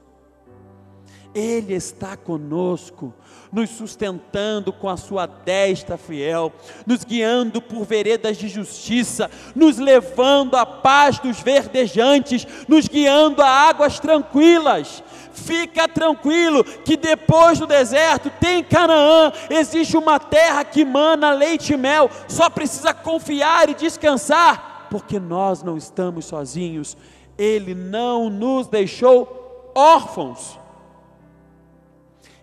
Ele 1.34 1.74
está 1.74 2.18
conosco, 2.18 3.14
nos 3.54 3.70
sustentando 3.70 4.74
com 4.74 4.90
a 4.90 4.98
sua 4.98 5.26
destra 5.26 5.98
fiel, 5.98 6.52
nos 6.86 7.06
guiando 7.06 7.62
por 7.62 7.86
veredas 7.86 8.38
de 8.38 8.50
justiça, 8.50 9.32
nos 9.56 9.78
levando 9.78 10.58
à 10.58 10.66
paz 10.66 11.20
dos 11.20 11.40
verdejantes, 11.40 12.46
nos 12.68 12.88
guiando 12.88 13.42
a 13.42 13.48
águas 13.48 13.98
tranquilas. 13.98 15.02
Fica 15.34 15.88
tranquilo 15.88 16.64
que 16.64 16.98
depois 16.98 17.58
do 17.58 17.66
deserto 17.66 18.30
tem 18.40 18.64
Canaã, 18.64 19.32
existe 19.50 19.96
uma 19.96 20.20
terra 20.20 20.64
que 20.64 20.84
mana 20.84 21.32
leite 21.32 21.74
e 21.74 21.78
mel, 21.78 22.10
só 22.28 22.50
precisa 22.50 22.94
confiar 22.94 23.70
e 23.70 23.74
descansar, 23.74 24.88
porque 24.90 25.20
nós 25.20 25.64
não 25.64 25.78
estamos 25.78 26.26
sozinhos, 26.26 26.98
Ele 27.38 27.74
não 27.74 28.30
nos 28.30 28.68
deixou 28.68 29.72
órfãos, 29.74 30.60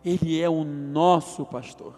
Ele 0.04 0.40
é 0.40 0.48
o 0.48 0.64
nosso 0.64 1.44
pastor, 1.44 1.94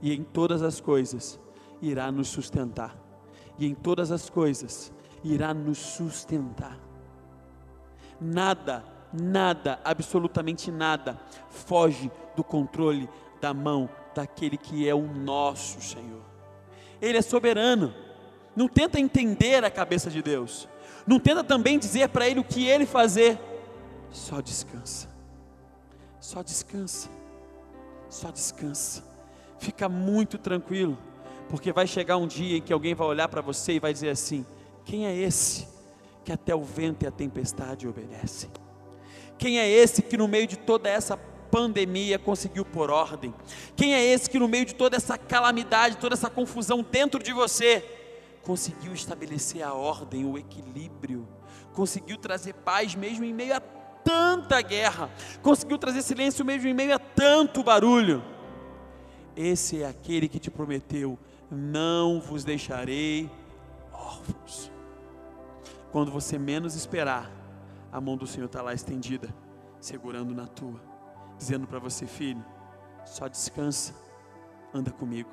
e 0.00 0.14
em 0.14 0.22
todas 0.22 0.62
as 0.62 0.80
coisas 0.80 1.38
irá 1.82 2.10
nos 2.10 2.28
sustentar, 2.28 2.96
e 3.58 3.66
em 3.66 3.74
todas 3.74 4.10
as 4.10 4.30
coisas 4.30 4.90
irá 5.22 5.52
nos 5.52 5.76
sustentar 5.76 6.89
nada, 8.20 8.84
nada, 9.12 9.80
absolutamente 9.84 10.70
nada, 10.70 11.18
foge 11.48 12.10
do 12.36 12.44
controle 12.44 13.08
da 13.40 13.54
mão 13.54 13.88
daquele 14.14 14.56
que 14.56 14.88
é 14.88 14.94
o 14.94 15.02
nosso 15.02 15.80
Senhor. 15.80 16.22
Ele 17.00 17.18
é 17.18 17.22
soberano. 17.22 17.94
Não 18.54 18.68
tenta 18.68 19.00
entender 19.00 19.64
a 19.64 19.70
cabeça 19.70 20.10
de 20.10 20.22
Deus. 20.22 20.68
Não 21.06 21.18
tenta 21.18 21.42
também 21.42 21.78
dizer 21.78 22.08
para 22.08 22.28
ele 22.28 22.40
o 22.40 22.44
que 22.44 22.66
ele 22.66 22.84
fazer. 22.84 23.38
Só 24.10 24.40
descansa. 24.40 25.08
Só 26.20 26.42
descansa. 26.42 27.08
Só 28.08 28.30
descansa. 28.30 29.02
Fica 29.58 29.88
muito 29.88 30.36
tranquilo, 30.38 30.98
porque 31.48 31.72
vai 31.72 31.86
chegar 31.86 32.16
um 32.16 32.26
dia 32.26 32.56
em 32.56 32.62
que 32.62 32.72
alguém 32.72 32.94
vai 32.94 33.06
olhar 33.06 33.28
para 33.28 33.40
você 33.40 33.74
e 33.74 33.80
vai 33.80 33.92
dizer 33.92 34.08
assim: 34.08 34.44
quem 34.84 35.06
é 35.06 35.14
esse? 35.14 35.68
Que 36.24 36.32
até 36.32 36.54
o 36.54 36.62
vento 36.62 37.04
e 37.04 37.06
a 37.06 37.10
tempestade 37.10 37.88
obedecem. 37.88 38.50
Quem 39.38 39.58
é 39.58 39.68
esse 39.68 40.02
que 40.02 40.16
no 40.16 40.28
meio 40.28 40.46
de 40.46 40.58
toda 40.58 40.88
essa 40.88 41.16
pandemia 41.16 42.18
conseguiu 42.18 42.64
pôr 42.64 42.90
ordem? 42.90 43.34
Quem 43.74 43.94
é 43.94 44.04
esse 44.04 44.28
que 44.28 44.38
no 44.38 44.46
meio 44.46 44.66
de 44.66 44.74
toda 44.74 44.96
essa 44.96 45.16
calamidade, 45.16 45.96
toda 45.96 46.14
essa 46.14 46.28
confusão 46.28 46.82
dentro 46.82 47.22
de 47.22 47.32
você, 47.32 47.82
conseguiu 48.42 48.92
estabelecer 48.92 49.62
a 49.62 49.72
ordem, 49.72 50.24
o 50.24 50.36
equilíbrio, 50.36 51.26
conseguiu 51.72 52.18
trazer 52.18 52.52
paz 52.54 52.94
mesmo 52.94 53.24
em 53.24 53.32
meio 53.32 53.56
a 53.56 53.60
tanta 53.60 54.60
guerra, 54.60 55.10
conseguiu 55.42 55.78
trazer 55.78 56.02
silêncio 56.02 56.44
mesmo 56.44 56.68
em 56.68 56.74
meio 56.74 56.94
a 56.94 56.98
tanto 56.98 57.62
barulho? 57.62 58.22
Esse 59.36 59.82
é 59.82 59.88
aquele 59.88 60.28
que 60.28 60.38
te 60.38 60.50
prometeu: 60.50 61.18
não 61.50 62.20
vos 62.20 62.44
deixarei 62.44 63.30
órfãos 63.92 64.70
quando 65.90 66.10
você 66.10 66.38
menos 66.38 66.74
esperar, 66.74 67.30
a 67.92 68.00
mão 68.00 68.16
do 68.16 68.26
Senhor 68.26 68.46
está 68.46 68.62
lá 68.62 68.72
estendida, 68.72 69.34
segurando 69.80 70.34
na 70.34 70.46
tua, 70.46 70.80
dizendo 71.36 71.66
para 71.66 71.78
você, 71.78 72.06
filho, 72.06 72.44
só 73.04 73.26
descansa, 73.26 73.94
anda 74.72 74.90
comigo, 74.90 75.30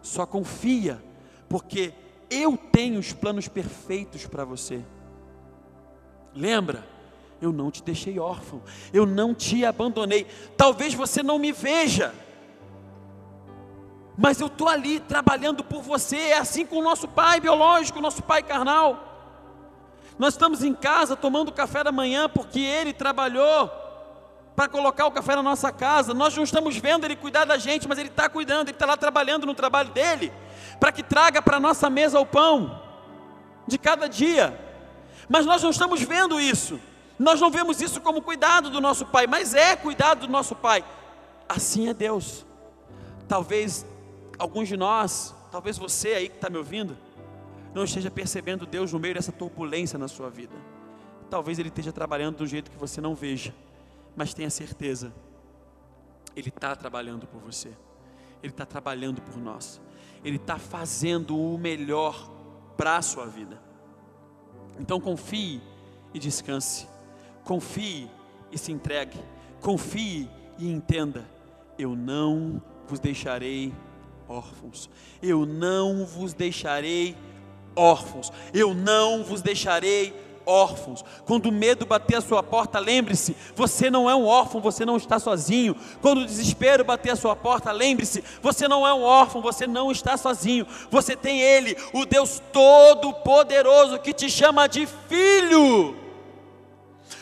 só 0.00 0.24
confia, 0.24 1.02
porque 1.48 1.92
eu 2.30 2.56
tenho 2.56 2.98
os 3.00 3.12
planos 3.12 3.48
perfeitos 3.48 4.26
para 4.26 4.44
você. 4.44 4.84
Lembra? 6.34 6.86
Eu 7.40 7.52
não 7.52 7.70
te 7.70 7.82
deixei 7.82 8.18
órfão, 8.18 8.62
eu 8.92 9.04
não 9.04 9.34
te 9.34 9.64
abandonei. 9.64 10.26
Talvez 10.56 10.94
você 10.94 11.22
não 11.22 11.38
me 11.38 11.52
veja, 11.52 12.14
mas 14.16 14.40
eu 14.40 14.46
estou 14.46 14.68
ali 14.68 15.00
trabalhando 15.00 15.64
por 15.64 15.82
você. 15.82 16.16
É 16.16 16.38
assim 16.38 16.64
com 16.64 16.78
o 16.78 16.82
nosso 16.82 17.08
pai 17.08 17.40
biológico, 17.40 18.00
nosso 18.00 18.22
pai 18.22 18.42
carnal. 18.42 19.13
Nós 20.18 20.34
estamos 20.34 20.62
em 20.62 20.74
casa 20.74 21.16
tomando 21.16 21.52
café 21.52 21.82
da 21.82 21.90
manhã 21.90 22.28
porque 22.28 22.60
ele 22.60 22.92
trabalhou 22.92 23.70
para 24.54 24.68
colocar 24.68 25.06
o 25.06 25.10
café 25.10 25.34
na 25.34 25.42
nossa 25.42 25.72
casa. 25.72 26.14
Nós 26.14 26.36
não 26.36 26.44
estamos 26.44 26.76
vendo 26.76 27.04
ele 27.04 27.16
cuidar 27.16 27.44
da 27.44 27.58
gente, 27.58 27.88
mas 27.88 27.98
ele 27.98 28.08
está 28.08 28.28
cuidando, 28.28 28.68
ele 28.68 28.76
está 28.76 28.86
lá 28.86 28.96
trabalhando 28.96 29.46
no 29.46 29.54
trabalho 29.54 29.90
dele, 29.90 30.32
para 30.78 30.92
que 30.92 31.02
traga 31.02 31.42
para 31.42 31.56
a 31.56 31.60
nossa 31.60 31.90
mesa 31.90 32.20
o 32.20 32.26
pão 32.26 32.80
de 33.66 33.76
cada 33.78 34.08
dia. 34.08 34.58
Mas 35.28 35.44
nós 35.46 35.62
não 35.62 35.70
estamos 35.70 36.00
vendo 36.02 36.40
isso. 36.40 36.80
Nós 37.18 37.40
não 37.40 37.50
vemos 37.50 37.80
isso 37.80 38.00
como 38.00 38.22
cuidado 38.22 38.70
do 38.70 38.80
nosso 38.80 39.06
pai, 39.06 39.26
mas 39.26 39.54
é 39.54 39.76
cuidado 39.76 40.26
do 40.26 40.32
nosso 40.32 40.54
pai. 40.54 40.84
Assim 41.48 41.88
é 41.88 41.94
Deus. 41.94 42.44
Talvez 43.28 43.86
alguns 44.38 44.68
de 44.68 44.76
nós, 44.76 45.34
talvez 45.50 45.78
você 45.78 46.08
aí 46.08 46.28
que 46.28 46.36
está 46.36 46.50
me 46.50 46.58
ouvindo, 46.58 46.96
não 47.74 47.84
esteja 47.84 48.10
percebendo 48.10 48.64
Deus 48.64 48.92
no 48.92 49.00
meio 49.00 49.14
dessa 49.14 49.32
turbulência 49.32 49.98
na 49.98 50.06
sua 50.06 50.30
vida. 50.30 50.54
Talvez 51.28 51.58
Ele 51.58 51.68
esteja 51.68 51.92
trabalhando 51.92 52.42
um 52.42 52.46
jeito 52.46 52.70
que 52.70 52.76
você 52.76 53.00
não 53.00 53.14
veja, 53.14 53.54
mas 54.16 54.32
tenha 54.32 54.50
certeza, 54.50 55.12
Ele 56.36 56.48
está 56.48 56.76
trabalhando 56.76 57.26
por 57.26 57.40
você, 57.40 57.70
Ele 58.42 58.52
está 58.52 58.64
trabalhando 58.64 59.20
por 59.20 59.36
nós, 59.36 59.80
Ele 60.24 60.36
está 60.36 60.58
fazendo 60.58 61.36
o 61.36 61.58
melhor 61.58 62.30
para 62.76 62.96
a 62.96 63.02
sua 63.02 63.26
vida. 63.26 63.60
Então 64.78 65.00
confie 65.00 65.60
e 66.12 66.18
descanse, 66.18 66.86
confie 67.42 68.08
e 68.52 68.58
se 68.58 68.70
entregue, 68.70 69.18
confie 69.60 70.28
e 70.58 70.70
entenda: 70.70 71.24
eu 71.78 71.96
não 71.96 72.62
vos 72.86 73.00
deixarei 73.00 73.72
órfãos, 74.28 74.88
eu 75.22 75.44
não 75.44 76.04
vos 76.06 76.32
deixarei 76.32 77.10
órfãos, 77.10 77.33
eu 78.52 78.74
não 78.74 79.24
vos 79.24 79.42
deixarei 79.42 80.14
órfãos. 80.46 81.04
Quando 81.24 81.46
o 81.46 81.52
medo 81.52 81.86
bater 81.86 82.16
a 82.16 82.20
sua 82.20 82.42
porta, 82.42 82.78
lembre-se: 82.78 83.36
você 83.54 83.90
não 83.90 84.08
é 84.08 84.14
um 84.14 84.26
órfão, 84.26 84.60
você 84.60 84.84
não 84.84 84.96
está 84.96 85.18
sozinho. 85.18 85.76
Quando 86.00 86.20
o 86.20 86.26
desespero 86.26 86.84
bater 86.84 87.10
a 87.10 87.16
sua 87.16 87.34
porta, 87.34 87.72
lembre-se: 87.72 88.22
você 88.42 88.68
não 88.68 88.86
é 88.86 88.92
um 88.92 89.02
órfão, 89.02 89.40
você 89.40 89.66
não 89.66 89.90
está 89.90 90.16
sozinho. 90.16 90.66
Você 90.90 91.16
tem 91.16 91.40
Ele, 91.40 91.76
o 91.92 92.04
Deus 92.04 92.42
Todo-Poderoso, 92.52 93.98
que 93.98 94.12
te 94.12 94.28
chama 94.30 94.66
de 94.66 94.86
filho. 95.08 95.96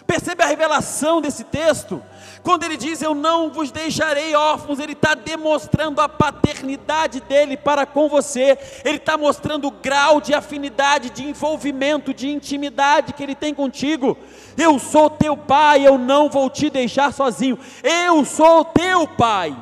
Percebe 0.07 0.43
a 0.43 0.47
revelação 0.47 1.21
desse 1.21 1.45
texto? 1.45 2.03
Quando 2.43 2.65
ele 2.65 2.77
diz 2.77 3.01
eu 3.01 3.15
não 3.15 3.51
vos 3.51 3.71
deixarei 3.71 4.35
órfãos, 4.35 4.81
ele 4.81 4.93
está 4.93 5.15
demonstrando 5.15 6.01
a 6.01 6.09
paternidade 6.09 7.21
dele 7.21 7.57
para 7.57 7.87
com 7.87 8.09
você, 8.09 8.59
ele 8.85 8.97
está 8.97 9.17
mostrando 9.17 9.69
o 9.69 9.71
grau 9.71 10.21
de 10.21 10.35
afinidade, 10.35 11.11
de 11.11 11.25
envolvimento, 11.25 12.13
de 12.13 12.29
intimidade 12.29 13.13
que 13.13 13.23
ele 13.23 13.35
tem 13.35 13.55
contigo. 13.55 14.17
Eu 14.57 14.79
sou 14.79 15.09
teu 15.09 15.37
pai, 15.37 15.87
eu 15.87 15.97
não 15.97 16.29
vou 16.29 16.51
te 16.51 16.69
deixar 16.69 17.13
sozinho, 17.13 17.59
eu 17.83 18.25
sou 18.25 18.65
teu 18.65 19.07
pai. 19.07 19.57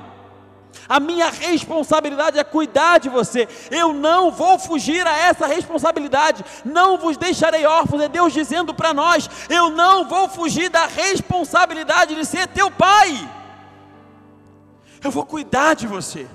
A 0.90 0.98
minha 0.98 1.30
responsabilidade 1.30 2.36
é 2.36 2.42
cuidar 2.42 2.98
de 2.98 3.08
você. 3.08 3.46
Eu 3.70 3.92
não 3.92 4.32
vou 4.32 4.58
fugir 4.58 5.06
a 5.06 5.16
essa 5.16 5.46
responsabilidade. 5.46 6.44
Não 6.64 6.98
vos 6.98 7.16
deixarei 7.16 7.64
órfãos. 7.64 8.02
É 8.02 8.08
Deus 8.08 8.32
dizendo 8.32 8.74
para 8.74 8.92
nós: 8.92 9.30
Eu 9.48 9.70
não 9.70 10.08
vou 10.08 10.28
fugir 10.28 10.68
da 10.68 10.86
responsabilidade 10.86 12.16
de 12.16 12.24
ser 12.24 12.48
teu 12.48 12.72
pai. 12.72 13.30
Eu 15.00 15.12
vou 15.12 15.24
cuidar 15.24 15.74
de 15.74 15.86
você. 15.86 16.26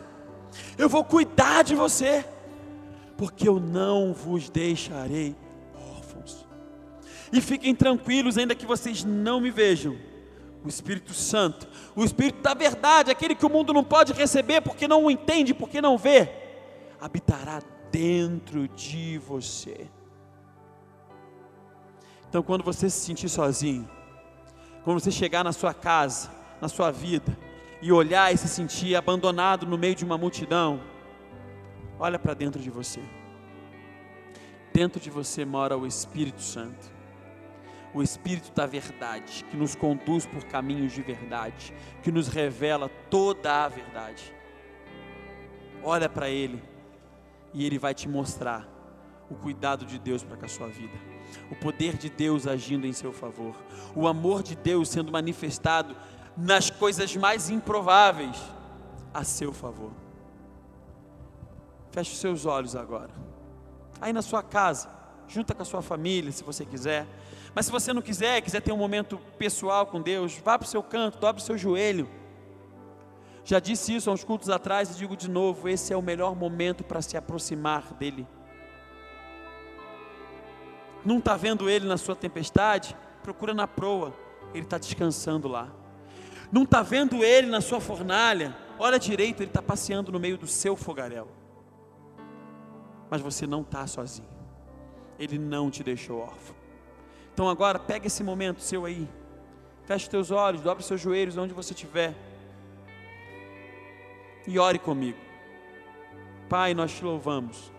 Eu 0.77 0.87
vou 0.87 1.03
cuidar 1.03 1.61
de 1.65 1.75
você. 1.75 2.23
Porque 3.17 3.49
eu 3.49 3.59
não 3.59 4.13
vos 4.13 4.49
deixarei 4.49 5.35
órfãos. 5.97 6.47
E 7.29 7.41
fiquem 7.41 7.75
tranquilos, 7.75 8.37
ainda 8.37 8.55
que 8.55 8.65
vocês 8.65 9.03
não 9.03 9.41
me 9.41 9.51
vejam 9.51 10.14
o 10.65 10.67
Espírito 10.67 11.13
Santo, 11.13 11.67
o 11.95 12.03
Espírito 12.03 12.41
da 12.41 12.55
verdade, 12.55 13.11
aquele 13.11 13.35
que 13.35 13.45
o 13.45 13.49
mundo 13.49 13.71
não 13.71 13.83
pode 13.83 14.11
receber 14.13 14.61
porque 14.61 14.87
não 14.87 15.05
o 15.05 15.11
entende, 15.11 15.53
porque 15.53 15.79
não 15.79 15.95
vê, 15.95 16.31
habitará 16.99 17.61
dentro 17.91 18.67
de 18.69 19.19
você. 19.19 19.87
Então, 22.27 22.41
quando 22.41 22.63
você 22.63 22.89
se 22.89 23.05
sentir 23.05 23.29
sozinho, 23.29 23.87
quando 24.83 24.99
você 24.99 25.11
chegar 25.11 25.43
na 25.43 25.53
sua 25.53 25.73
casa, 25.73 26.31
na 26.59 26.67
sua 26.67 26.89
vida, 26.89 27.37
e 27.79 27.91
olhar 27.91 28.33
e 28.33 28.37
se 28.37 28.47
sentir 28.47 28.95
abandonado 28.95 29.67
no 29.67 29.77
meio 29.77 29.93
de 29.93 30.03
uma 30.03 30.17
multidão, 30.17 30.81
olha 31.99 32.17
para 32.17 32.33
dentro 32.33 32.59
de 32.59 32.71
você. 32.71 33.01
Dentro 34.73 34.99
de 34.99 35.11
você 35.11 35.45
mora 35.45 35.77
o 35.77 35.85
Espírito 35.85 36.41
Santo 36.41 36.94
o 37.95 38.03
Espírito 38.03 38.51
da 38.51 38.65
verdade, 38.65 39.45
que 39.49 39.55
nos 39.55 39.73
conduz 39.73 40.25
por 40.25 40.43
caminhos 40.43 40.91
de 40.91 41.01
verdade, 41.01 41.73
que 42.03 42.11
nos 42.11 42.27
revela 42.27 42.89
toda 43.09 43.63
a 43.63 43.69
verdade. 43.69 44.35
Olha 45.81 46.09
para 46.09 46.29
Ele 46.29 46.61
e 47.53 47.65
Ele 47.65 47.79
vai 47.79 47.93
te 47.93 48.09
mostrar 48.09 48.67
o 49.29 49.35
cuidado 49.35 49.85
de 49.85 49.97
Deus 49.97 50.25
para 50.25 50.35
com 50.35 50.43
a 50.43 50.49
sua 50.49 50.67
vida, 50.67 50.93
o 51.49 51.55
poder 51.55 51.95
de 51.95 52.09
Deus 52.09 52.45
agindo 52.45 52.85
em 52.85 52.91
seu 52.91 53.13
favor, 53.13 53.55
o 53.95 54.09
amor 54.09 54.43
de 54.43 54.57
Deus 54.57 54.89
sendo 54.89 55.09
manifestado 55.09 55.95
nas 56.35 56.69
coisas 56.69 57.15
mais 57.15 57.49
improváveis 57.49 58.37
a 59.13 59.23
seu 59.23 59.53
favor. 59.53 59.93
Feche 61.91 62.11
os 62.11 62.19
seus 62.19 62.45
olhos 62.45 62.75
agora. 62.75 63.13
Aí 64.01 64.11
na 64.11 64.21
sua 64.21 64.43
casa, 64.43 64.89
junta 65.27 65.53
com 65.53 65.61
a 65.61 65.65
sua 65.65 65.81
família, 65.81 66.31
se 66.31 66.43
você 66.43 66.65
quiser. 66.65 67.05
Mas 67.53 67.67
se 67.67 67.71
você 67.71 67.93
não 67.93 68.01
quiser, 68.01 68.41
quiser 68.41 68.61
ter 68.61 68.71
um 68.71 68.77
momento 68.77 69.17
pessoal 69.37 69.85
com 69.85 70.01
Deus, 70.01 70.37
vá 70.43 70.57
para 70.59 70.65
o 70.65 70.69
seu 70.69 70.83
canto, 70.83 71.19
dobre 71.19 71.41
o 71.41 71.45
seu 71.45 71.57
joelho. 71.57 72.09
Já 73.45 73.59
disse 73.59 73.95
isso 73.95 74.09
há 74.09 74.13
uns 74.13 74.23
cultos 74.23 74.49
atrás 74.49 74.91
e 74.91 74.97
digo 74.97 75.15
de 75.15 75.29
novo: 75.29 75.69
esse 75.69 75.93
é 75.93 75.97
o 75.97 76.01
melhor 76.01 76.35
momento 76.35 76.83
para 76.83 77.01
se 77.01 77.15
aproximar 77.15 77.93
dEle. 77.93 78.27
Não 81.05 81.19
está 81.19 81.37
vendo 81.37 81.69
Ele 81.69 81.87
na 81.87 81.97
sua 81.97 82.15
tempestade? 82.15 82.97
Procura 83.21 83.53
na 83.53 83.67
proa, 83.67 84.11
Ele 84.53 84.63
está 84.63 84.79
descansando 84.79 85.47
lá. 85.47 85.71
Não 86.51 86.63
está 86.63 86.81
vendo 86.81 87.23
Ele 87.23 87.47
na 87.47 87.61
sua 87.61 87.79
fornalha? 87.79 88.55
Olha 88.79 88.97
direito, 88.97 89.41
Ele 89.41 89.49
está 89.49 89.61
passeando 89.61 90.11
no 90.11 90.19
meio 90.19 90.37
do 90.37 90.47
seu 90.47 90.75
fogaréu. 90.75 91.27
Mas 93.09 93.21
você 93.21 93.45
não 93.45 93.61
está 93.61 93.85
sozinho. 93.85 94.34
Ele 95.19 95.37
não 95.37 95.69
te 95.69 95.83
deixou 95.83 96.19
órfão. 96.19 96.55
Então 97.33 97.49
agora 97.49 97.77
pega 97.77 98.07
esse 98.07 98.23
momento 98.23 98.61
seu 98.61 98.85
aí. 98.85 99.07
Feche 99.83 100.09
teus 100.09 100.31
olhos, 100.31 100.61
dobre 100.61 100.83
seus 100.83 100.99
joelhos 100.99 101.37
onde 101.37 101.53
você 101.53 101.73
estiver. 101.73 102.13
E 104.47 104.57
ore 104.57 104.79
comigo. 104.79 105.17
Pai, 106.49 106.73
nós 106.73 106.93
te 106.93 107.03
louvamos. 107.03 107.71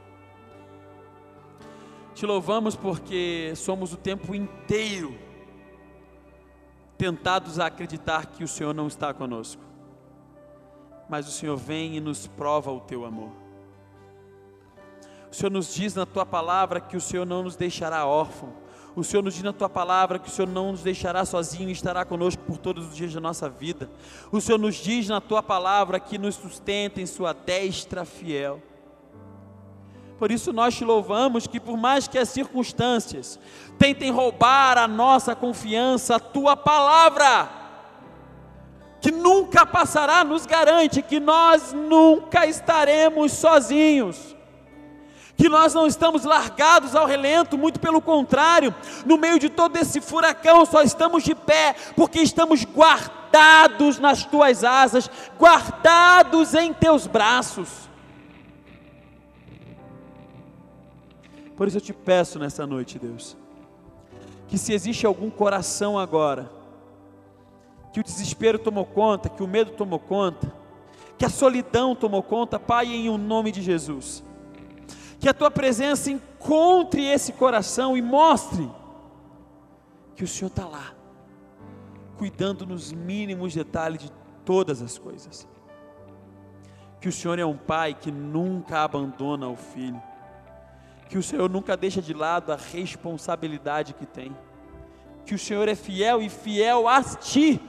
Te 2.14 2.24
louvamos 2.26 2.74
porque 2.74 3.52
somos 3.56 3.92
o 3.92 3.96
tempo 3.96 4.34
inteiro 4.34 5.16
tentados 6.96 7.58
a 7.58 7.66
acreditar 7.66 8.26
que 8.26 8.42
o 8.42 8.48
Senhor 8.48 8.74
não 8.74 8.86
está 8.86 9.12
conosco. 9.12 9.62
Mas 11.08 11.28
o 11.28 11.30
Senhor 11.30 11.56
vem 11.56 11.96
e 11.96 12.00
nos 12.00 12.26
prova 12.26 12.70
o 12.70 12.80
teu 12.80 13.04
amor. 13.04 13.45
O 15.36 15.38
Senhor 15.38 15.50
nos 15.50 15.74
diz 15.74 15.94
na 15.94 16.06
tua 16.06 16.24
palavra 16.24 16.80
que 16.80 16.96
o 16.96 17.00
Senhor 17.00 17.26
não 17.26 17.42
nos 17.42 17.56
deixará 17.56 18.06
órfãos 18.06 18.66
o 18.96 19.04
Senhor 19.04 19.22
nos 19.22 19.34
diz 19.34 19.42
na 19.42 19.52
tua 19.52 19.68
palavra 19.68 20.18
que 20.18 20.26
o 20.26 20.32
Senhor 20.32 20.48
não 20.48 20.72
nos 20.72 20.82
deixará 20.82 21.26
sozinho 21.26 21.68
e 21.68 21.72
estará 21.72 22.02
conosco 22.02 22.42
por 22.44 22.56
todos 22.56 22.88
os 22.88 22.96
dias 22.96 23.12
da 23.12 23.20
nossa 23.20 23.46
vida. 23.46 23.90
O 24.32 24.40
Senhor 24.40 24.56
nos 24.56 24.76
diz 24.76 25.06
na 25.06 25.20
tua 25.20 25.42
palavra 25.42 26.00
que 26.00 26.16
nos 26.16 26.36
sustenta 26.36 26.98
em 26.98 27.04
sua 27.04 27.34
destra 27.34 28.06
fiel. 28.06 28.62
Por 30.18 30.32
isso 30.32 30.50
nós 30.50 30.74
te 30.74 30.82
louvamos 30.82 31.46
que 31.46 31.60
por 31.60 31.76
mais 31.76 32.08
que 32.08 32.16
as 32.16 32.30
circunstâncias 32.30 33.38
tentem 33.78 34.10
roubar 34.10 34.78
a 34.78 34.88
nossa 34.88 35.36
confiança, 35.36 36.16
a 36.16 36.20
tua 36.20 36.56
palavra 36.56 37.50
que 39.02 39.10
nunca 39.10 39.66
passará 39.66 40.24
nos 40.24 40.46
garante 40.46 41.02
que 41.02 41.20
nós 41.20 41.74
nunca 41.74 42.46
estaremos 42.46 43.32
sozinhos 43.32 44.35
que 45.36 45.48
nós 45.48 45.74
não 45.74 45.86
estamos 45.86 46.24
largados 46.24 46.94
ao 46.94 47.06
relento, 47.06 47.58
muito 47.58 47.78
pelo 47.78 48.00
contrário, 48.00 48.74
no 49.04 49.18
meio 49.18 49.38
de 49.38 49.50
todo 49.50 49.76
esse 49.76 50.00
furacão, 50.00 50.64
só 50.64 50.82
estamos 50.82 51.22
de 51.22 51.34
pé, 51.34 51.74
porque 51.94 52.20
estamos 52.20 52.64
guardados 52.64 53.98
nas 53.98 54.24
tuas 54.24 54.64
asas, 54.64 55.10
guardados 55.38 56.54
em 56.54 56.72
teus 56.72 57.06
braços. 57.06 57.68
Por 61.54 61.68
isso 61.68 61.76
eu 61.76 61.82
te 61.82 61.92
peço 61.92 62.38
nessa 62.38 62.66
noite, 62.66 62.98
Deus, 62.98 63.36
que 64.48 64.56
se 64.56 64.72
existe 64.72 65.06
algum 65.06 65.30
coração 65.30 65.98
agora, 65.98 66.50
que 67.92 68.00
o 68.00 68.04
desespero 68.04 68.58
tomou 68.58 68.86
conta, 68.86 69.28
que 69.28 69.42
o 69.42 69.48
medo 69.48 69.72
tomou 69.72 69.98
conta, 69.98 70.52
que 71.18 71.24
a 71.24 71.30
solidão 71.30 71.94
tomou 71.94 72.22
conta, 72.22 72.58
Pai, 72.58 72.86
em 72.86 73.08
o 73.08 73.18
nome 73.18 73.52
de 73.52 73.60
Jesus 73.60 74.25
que 75.18 75.28
a 75.28 75.34
tua 75.34 75.50
presença 75.50 76.10
encontre 76.10 77.04
esse 77.04 77.32
coração 77.32 77.96
e 77.96 78.02
mostre 78.02 78.70
que 80.14 80.24
o 80.24 80.28
Senhor 80.28 80.48
está 80.48 80.66
lá, 80.66 80.94
cuidando 82.16 82.66
nos 82.66 82.92
mínimos 82.92 83.54
detalhes 83.54 84.00
de 84.02 84.12
todas 84.44 84.80
as 84.80 84.98
coisas. 84.98 85.46
Que 87.00 87.08
o 87.08 87.12
Senhor 87.12 87.38
é 87.38 87.44
um 87.44 87.56
pai 87.56 87.94
que 87.94 88.10
nunca 88.10 88.82
abandona 88.82 89.48
o 89.48 89.56
filho, 89.56 90.02
que 91.08 91.18
o 91.18 91.22
Senhor 91.22 91.48
nunca 91.48 91.76
deixa 91.76 92.00
de 92.00 92.14
lado 92.14 92.52
a 92.52 92.56
responsabilidade 92.56 93.94
que 93.94 94.06
tem, 94.06 94.34
que 95.24 95.34
o 95.34 95.38
Senhor 95.38 95.68
é 95.68 95.74
fiel 95.74 96.22
e 96.22 96.28
fiel 96.28 96.88
a 96.88 97.02
ti. 97.02 97.60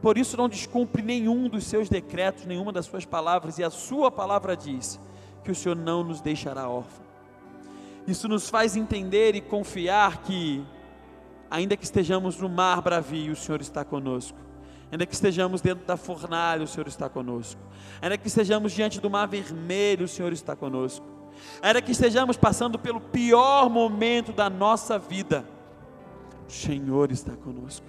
Por 0.00 0.16
isso 0.16 0.36
não 0.36 0.48
descumpre 0.48 1.02
nenhum 1.02 1.48
dos 1.48 1.64
seus 1.64 1.88
decretos, 1.88 2.46
nenhuma 2.46 2.72
das 2.72 2.86
suas 2.86 3.04
palavras, 3.04 3.58
e 3.58 3.64
a 3.64 3.70
sua 3.70 4.10
palavra 4.10 4.56
diz: 4.56 5.00
que 5.46 5.52
o 5.52 5.54
Senhor 5.54 5.76
não 5.76 6.02
nos 6.02 6.20
deixará 6.20 6.68
órfãos. 6.68 7.06
Isso 8.04 8.26
nos 8.26 8.50
faz 8.50 8.76
entender 8.76 9.36
e 9.36 9.40
confiar 9.40 10.22
que, 10.22 10.64
ainda 11.48 11.76
que 11.76 11.84
estejamos 11.84 12.36
no 12.36 12.48
mar 12.48 12.82
bravio, 12.82 13.32
o 13.32 13.36
Senhor 13.36 13.60
está 13.60 13.84
conosco. 13.84 14.36
Ainda 14.90 15.06
que 15.06 15.14
estejamos 15.14 15.60
dentro 15.60 15.86
da 15.86 15.96
fornalha, 15.96 16.64
o 16.64 16.66
Senhor 16.66 16.88
está 16.88 17.08
conosco. 17.08 17.60
Ainda 18.02 18.18
que 18.18 18.26
estejamos 18.26 18.72
diante 18.72 19.00
do 19.00 19.08
mar 19.08 19.26
vermelho, 19.26 20.04
o 20.04 20.08
Senhor 20.08 20.32
está 20.32 20.56
conosco. 20.56 21.06
Ainda 21.62 21.80
que 21.80 21.92
estejamos 21.92 22.36
passando 22.36 22.76
pelo 22.76 23.00
pior 23.00 23.70
momento 23.70 24.32
da 24.32 24.50
nossa 24.50 24.98
vida, 24.98 25.44
o 26.48 26.50
Senhor 26.50 27.12
está 27.12 27.36
conosco. 27.36 27.86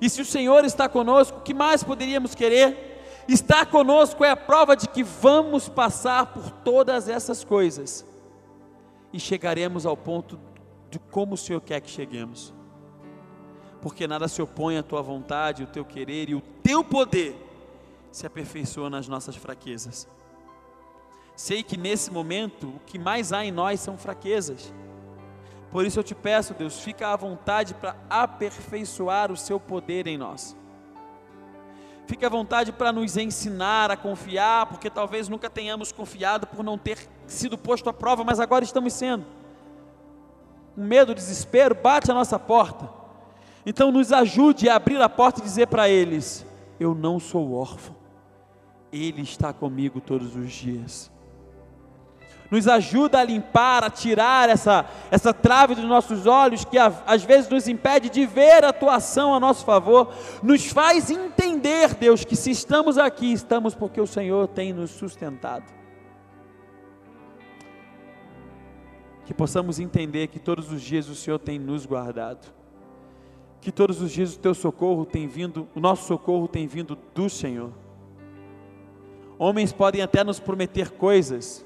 E 0.00 0.10
se 0.10 0.20
o 0.20 0.24
Senhor 0.24 0.64
está 0.64 0.88
conosco, 0.88 1.38
o 1.38 1.42
que 1.42 1.54
mais 1.54 1.84
poderíamos 1.84 2.34
querer? 2.34 2.89
Estar 3.32 3.66
conosco 3.66 4.24
é 4.24 4.30
a 4.30 4.36
prova 4.36 4.74
de 4.76 4.88
que 4.88 5.04
vamos 5.04 5.68
passar 5.68 6.26
por 6.26 6.50
todas 6.50 7.08
essas 7.08 7.44
coisas 7.44 8.04
e 9.12 9.20
chegaremos 9.20 9.86
ao 9.86 9.96
ponto 9.96 10.36
de 10.90 10.98
como 10.98 11.34
o 11.34 11.38
Senhor 11.38 11.60
quer 11.60 11.80
que 11.80 11.88
cheguemos. 11.88 12.52
Porque 13.80 14.08
nada 14.08 14.26
se 14.26 14.42
opõe 14.42 14.78
à 14.78 14.82
tua 14.82 15.00
vontade, 15.00 15.62
o 15.62 15.68
teu 15.68 15.84
querer 15.84 16.28
e 16.28 16.34
o 16.34 16.40
teu 16.40 16.82
poder 16.82 17.36
se 18.10 18.26
aperfeiçoa 18.26 18.90
nas 18.90 19.06
nossas 19.06 19.36
fraquezas. 19.36 20.08
Sei 21.36 21.62
que 21.62 21.76
nesse 21.76 22.10
momento 22.10 22.66
o 22.66 22.80
que 22.84 22.98
mais 22.98 23.32
há 23.32 23.44
em 23.44 23.52
nós 23.52 23.78
são 23.78 23.96
fraquezas. 23.96 24.74
Por 25.70 25.86
isso 25.86 26.00
eu 26.00 26.04
te 26.04 26.16
peço, 26.16 26.52
Deus, 26.52 26.80
fica 26.80 27.06
à 27.06 27.14
vontade 27.14 27.74
para 27.74 27.94
aperfeiçoar 28.10 29.30
o 29.30 29.36
seu 29.36 29.60
poder 29.60 30.08
em 30.08 30.18
nós. 30.18 30.56
Fique 32.10 32.26
à 32.26 32.28
vontade 32.28 32.72
para 32.72 32.90
nos 32.90 33.16
ensinar 33.16 33.88
a 33.88 33.96
confiar, 33.96 34.66
porque 34.66 34.90
talvez 34.90 35.28
nunca 35.28 35.48
tenhamos 35.48 35.92
confiado 35.92 36.44
por 36.44 36.64
não 36.64 36.76
ter 36.76 36.98
sido 37.24 37.56
posto 37.56 37.88
à 37.88 37.92
prova, 37.92 38.24
mas 38.24 38.40
agora 38.40 38.64
estamos 38.64 38.94
sendo. 38.94 39.24
O 40.76 40.80
medo, 40.80 41.12
o 41.12 41.14
desespero 41.14 41.72
bate 41.72 42.10
a 42.10 42.14
nossa 42.14 42.36
porta. 42.36 42.90
Então 43.64 43.92
nos 43.92 44.10
ajude 44.10 44.68
a 44.68 44.74
abrir 44.74 45.00
a 45.00 45.08
porta 45.08 45.38
e 45.38 45.44
dizer 45.44 45.68
para 45.68 45.88
eles: 45.88 46.44
Eu 46.80 46.96
não 46.96 47.20
sou 47.20 47.54
órfão, 47.54 47.94
Ele 48.92 49.22
está 49.22 49.52
comigo 49.52 50.00
todos 50.00 50.34
os 50.34 50.50
dias 50.50 51.12
nos 52.50 52.66
ajuda 52.66 53.20
a 53.20 53.24
limpar, 53.24 53.84
a 53.84 53.90
tirar 53.90 54.48
essa, 54.48 54.84
essa 55.10 55.32
trave 55.32 55.74
dos 55.74 55.84
nossos 55.84 56.26
olhos 56.26 56.64
que 56.64 56.76
às 56.78 57.22
vezes 57.22 57.48
nos 57.48 57.68
impede 57.68 58.10
de 58.10 58.26
ver 58.26 58.64
a 58.64 58.72
tua 58.72 58.96
ação 58.96 59.34
a 59.34 59.40
nosso 59.40 59.64
favor, 59.64 60.12
nos 60.42 60.66
faz 60.66 61.10
entender, 61.10 61.94
Deus, 61.94 62.24
que 62.24 62.34
se 62.34 62.50
estamos 62.50 62.98
aqui, 62.98 63.32
estamos 63.32 63.74
porque 63.74 64.00
o 64.00 64.06
Senhor 64.06 64.48
tem 64.48 64.72
nos 64.72 64.90
sustentado. 64.90 65.64
Que 69.24 69.32
possamos 69.32 69.78
entender 69.78 70.26
que 70.26 70.40
todos 70.40 70.72
os 70.72 70.82
dias 70.82 71.08
o 71.08 71.14
Senhor 71.14 71.38
tem 71.38 71.56
nos 71.56 71.86
guardado, 71.86 72.52
que 73.60 73.70
todos 73.70 74.02
os 74.02 74.10
dias 74.10 74.34
o 74.34 74.38
teu 74.40 74.54
socorro 74.54 75.06
tem 75.06 75.28
vindo, 75.28 75.68
o 75.72 75.78
nosso 75.78 76.04
socorro 76.08 76.48
tem 76.48 76.66
vindo 76.66 76.98
do 77.14 77.30
Senhor. 77.30 77.70
Homens 79.38 79.72
podem 79.72 80.02
até 80.02 80.24
nos 80.24 80.40
prometer 80.40 80.90
coisas, 80.90 81.64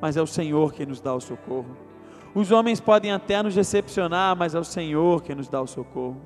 mas 0.00 0.16
é 0.16 0.22
o 0.22 0.26
Senhor 0.26 0.72
quem 0.72 0.86
nos 0.86 1.00
dá 1.00 1.14
o 1.14 1.20
socorro. 1.20 1.76
Os 2.34 2.50
homens 2.50 2.80
podem 2.80 3.12
até 3.12 3.42
nos 3.42 3.54
decepcionar, 3.54 4.36
mas 4.36 4.54
é 4.54 4.58
o 4.58 4.64
Senhor 4.64 5.22
quem 5.22 5.34
nos 5.34 5.48
dá 5.48 5.60
o 5.60 5.66
socorro. 5.66 6.20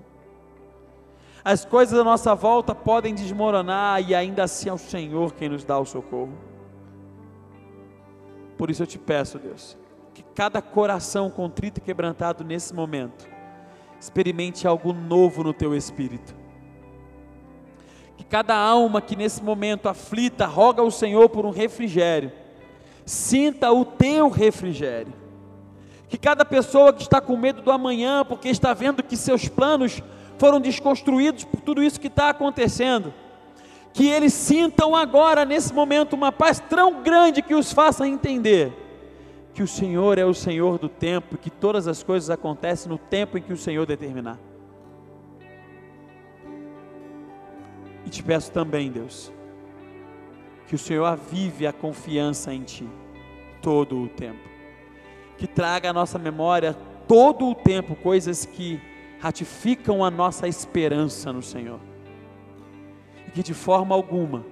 As 1.44 1.64
coisas 1.64 1.98
à 1.98 2.04
nossa 2.04 2.34
volta 2.34 2.74
podem 2.74 3.14
desmoronar 3.14 4.02
e 4.02 4.14
ainda 4.14 4.44
assim 4.44 4.68
é 4.68 4.72
o 4.72 4.78
Senhor 4.78 5.32
quem 5.34 5.48
nos 5.48 5.64
dá 5.64 5.78
o 5.78 5.86
socorro. 5.86 6.32
Por 8.58 8.70
isso 8.70 8.82
eu 8.82 8.86
te 8.86 8.98
peço, 8.98 9.38
Deus, 9.38 9.78
que 10.12 10.22
cada 10.34 10.60
coração 10.60 11.30
contrito 11.30 11.78
e 11.78 11.80
quebrantado 11.80 12.44
nesse 12.44 12.74
momento 12.74 13.26
experimente 14.00 14.66
algo 14.66 14.92
novo 14.92 15.44
no 15.44 15.52
teu 15.52 15.76
espírito. 15.76 16.34
Que 18.16 18.24
cada 18.24 18.56
alma 18.56 19.00
que 19.00 19.14
nesse 19.14 19.42
momento 19.42 19.88
aflita 19.88 20.46
roga 20.46 20.80
ao 20.82 20.90
Senhor 20.90 21.28
por 21.28 21.44
um 21.44 21.50
refrigério 21.50 22.32
sinta 23.04 23.70
o 23.72 23.84
teu 23.84 24.28
refrigério. 24.28 25.12
Que 26.08 26.18
cada 26.18 26.44
pessoa 26.44 26.92
que 26.92 27.02
está 27.02 27.20
com 27.20 27.36
medo 27.36 27.62
do 27.62 27.70
amanhã, 27.70 28.24
porque 28.24 28.48
está 28.48 28.74
vendo 28.74 29.02
que 29.02 29.16
seus 29.16 29.48
planos 29.48 30.02
foram 30.38 30.60
desconstruídos 30.60 31.44
por 31.44 31.60
tudo 31.60 31.82
isso 31.82 32.00
que 32.00 32.08
está 32.08 32.30
acontecendo, 32.30 33.12
que 33.92 34.08
eles 34.08 34.32
sintam 34.32 34.96
agora, 34.96 35.44
nesse 35.44 35.72
momento, 35.72 36.14
uma 36.14 36.32
paz 36.32 36.60
tão 36.60 37.02
grande 37.02 37.42
que 37.42 37.54
os 37.54 37.72
faça 37.72 38.06
entender 38.06 38.72
que 39.52 39.62
o 39.62 39.68
Senhor 39.68 40.16
é 40.18 40.24
o 40.24 40.32
Senhor 40.32 40.78
do 40.78 40.88
tempo, 40.88 41.36
que 41.36 41.50
todas 41.50 41.86
as 41.86 42.02
coisas 42.02 42.30
acontecem 42.30 42.90
no 42.90 42.98
tempo 42.98 43.36
em 43.36 43.42
que 43.42 43.52
o 43.52 43.56
Senhor 43.56 43.84
determinar. 43.84 44.38
E 48.06 48.10
te 48.10 48.22
peço 48.22 48.50
também, 48.52 48.90
Deus, 48.90 49.32
que 50.70 50.76
o 50.76 50.78
Senhor 50.78 51.04
avive 51.04 51.66
a 51.66 51.72
confiança 51.72 52.54
em 52.54 52.62
Ti 52.62 52.88
todo 53.60 54.00
o 54.00 54.06
tempo. 54.08 54.48
Que 55.36 55.48
traga 55.48 55.90
à 55.90 55.92
nossa 55.92 56.16
memória 56.16 56.76
todo 57.08 57.48
o 57.48 57.56
tempo 57.56 57.96
coisas 57.96 58.46
que 58.46 58.80
ratificam 59.18 60.04
a 60.04 60.12
nossa 60.12 60.46
esperança 60.46 61.32
no 61.32 61.42
Senhor. 61.42 61.80
E 63.26 63.32
que 63.32 63.42
de 63.42 63.52
forma 63.52 63.96
alguma 63.96 64.46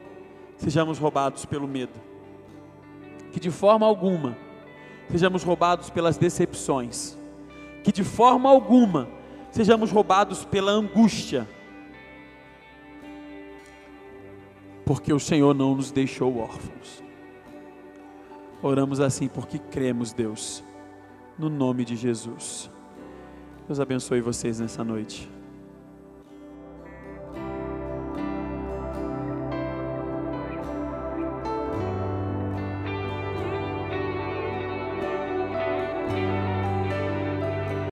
sejamos 0.57 0.99
roubados 0.99 1.45
pelo 1.45 1.69
medo. 1.69 1.95
Que 3.31 3.39
de 3.39 3.53
forma 3.53 3.87
alguma 3.87 4.37
sejamos 5.09 5.45
roubados 5.45 5.89
pelas 5.89 6.19
decepções. 6.19 7.17
Que 7.85 7.93
de 7.93 8.03
forma 8.03 8.51
alguma 8.51 9.09
sejamos 9.53 9.93
roubados 9.93 10.45
pela 10.45 10.73
angústia 10.73 11.49
porque 14.89 15.13
o 15.13 15.21
Senhor 15.21 15.55
não 15.55 15.75
nos 15.75 15.91
deixou 15.91 16.39
órfãos. 16.39 17.05
Oramos 18.63 19.01
assim 19.01 19.29
porque 19.29 19.59
cremos, 19.59 20.15
Deus, 20.15 20.65
no 21.39 21.51
nome 21.51 21.85
de 21.85 21.95
Jesus. 21.95 22.71
Deus 23.67 23.81
abençoe 23.81 24.23
vocês 24.23 24.59
nessa 24.61 24.83
noite. 24.83 25.29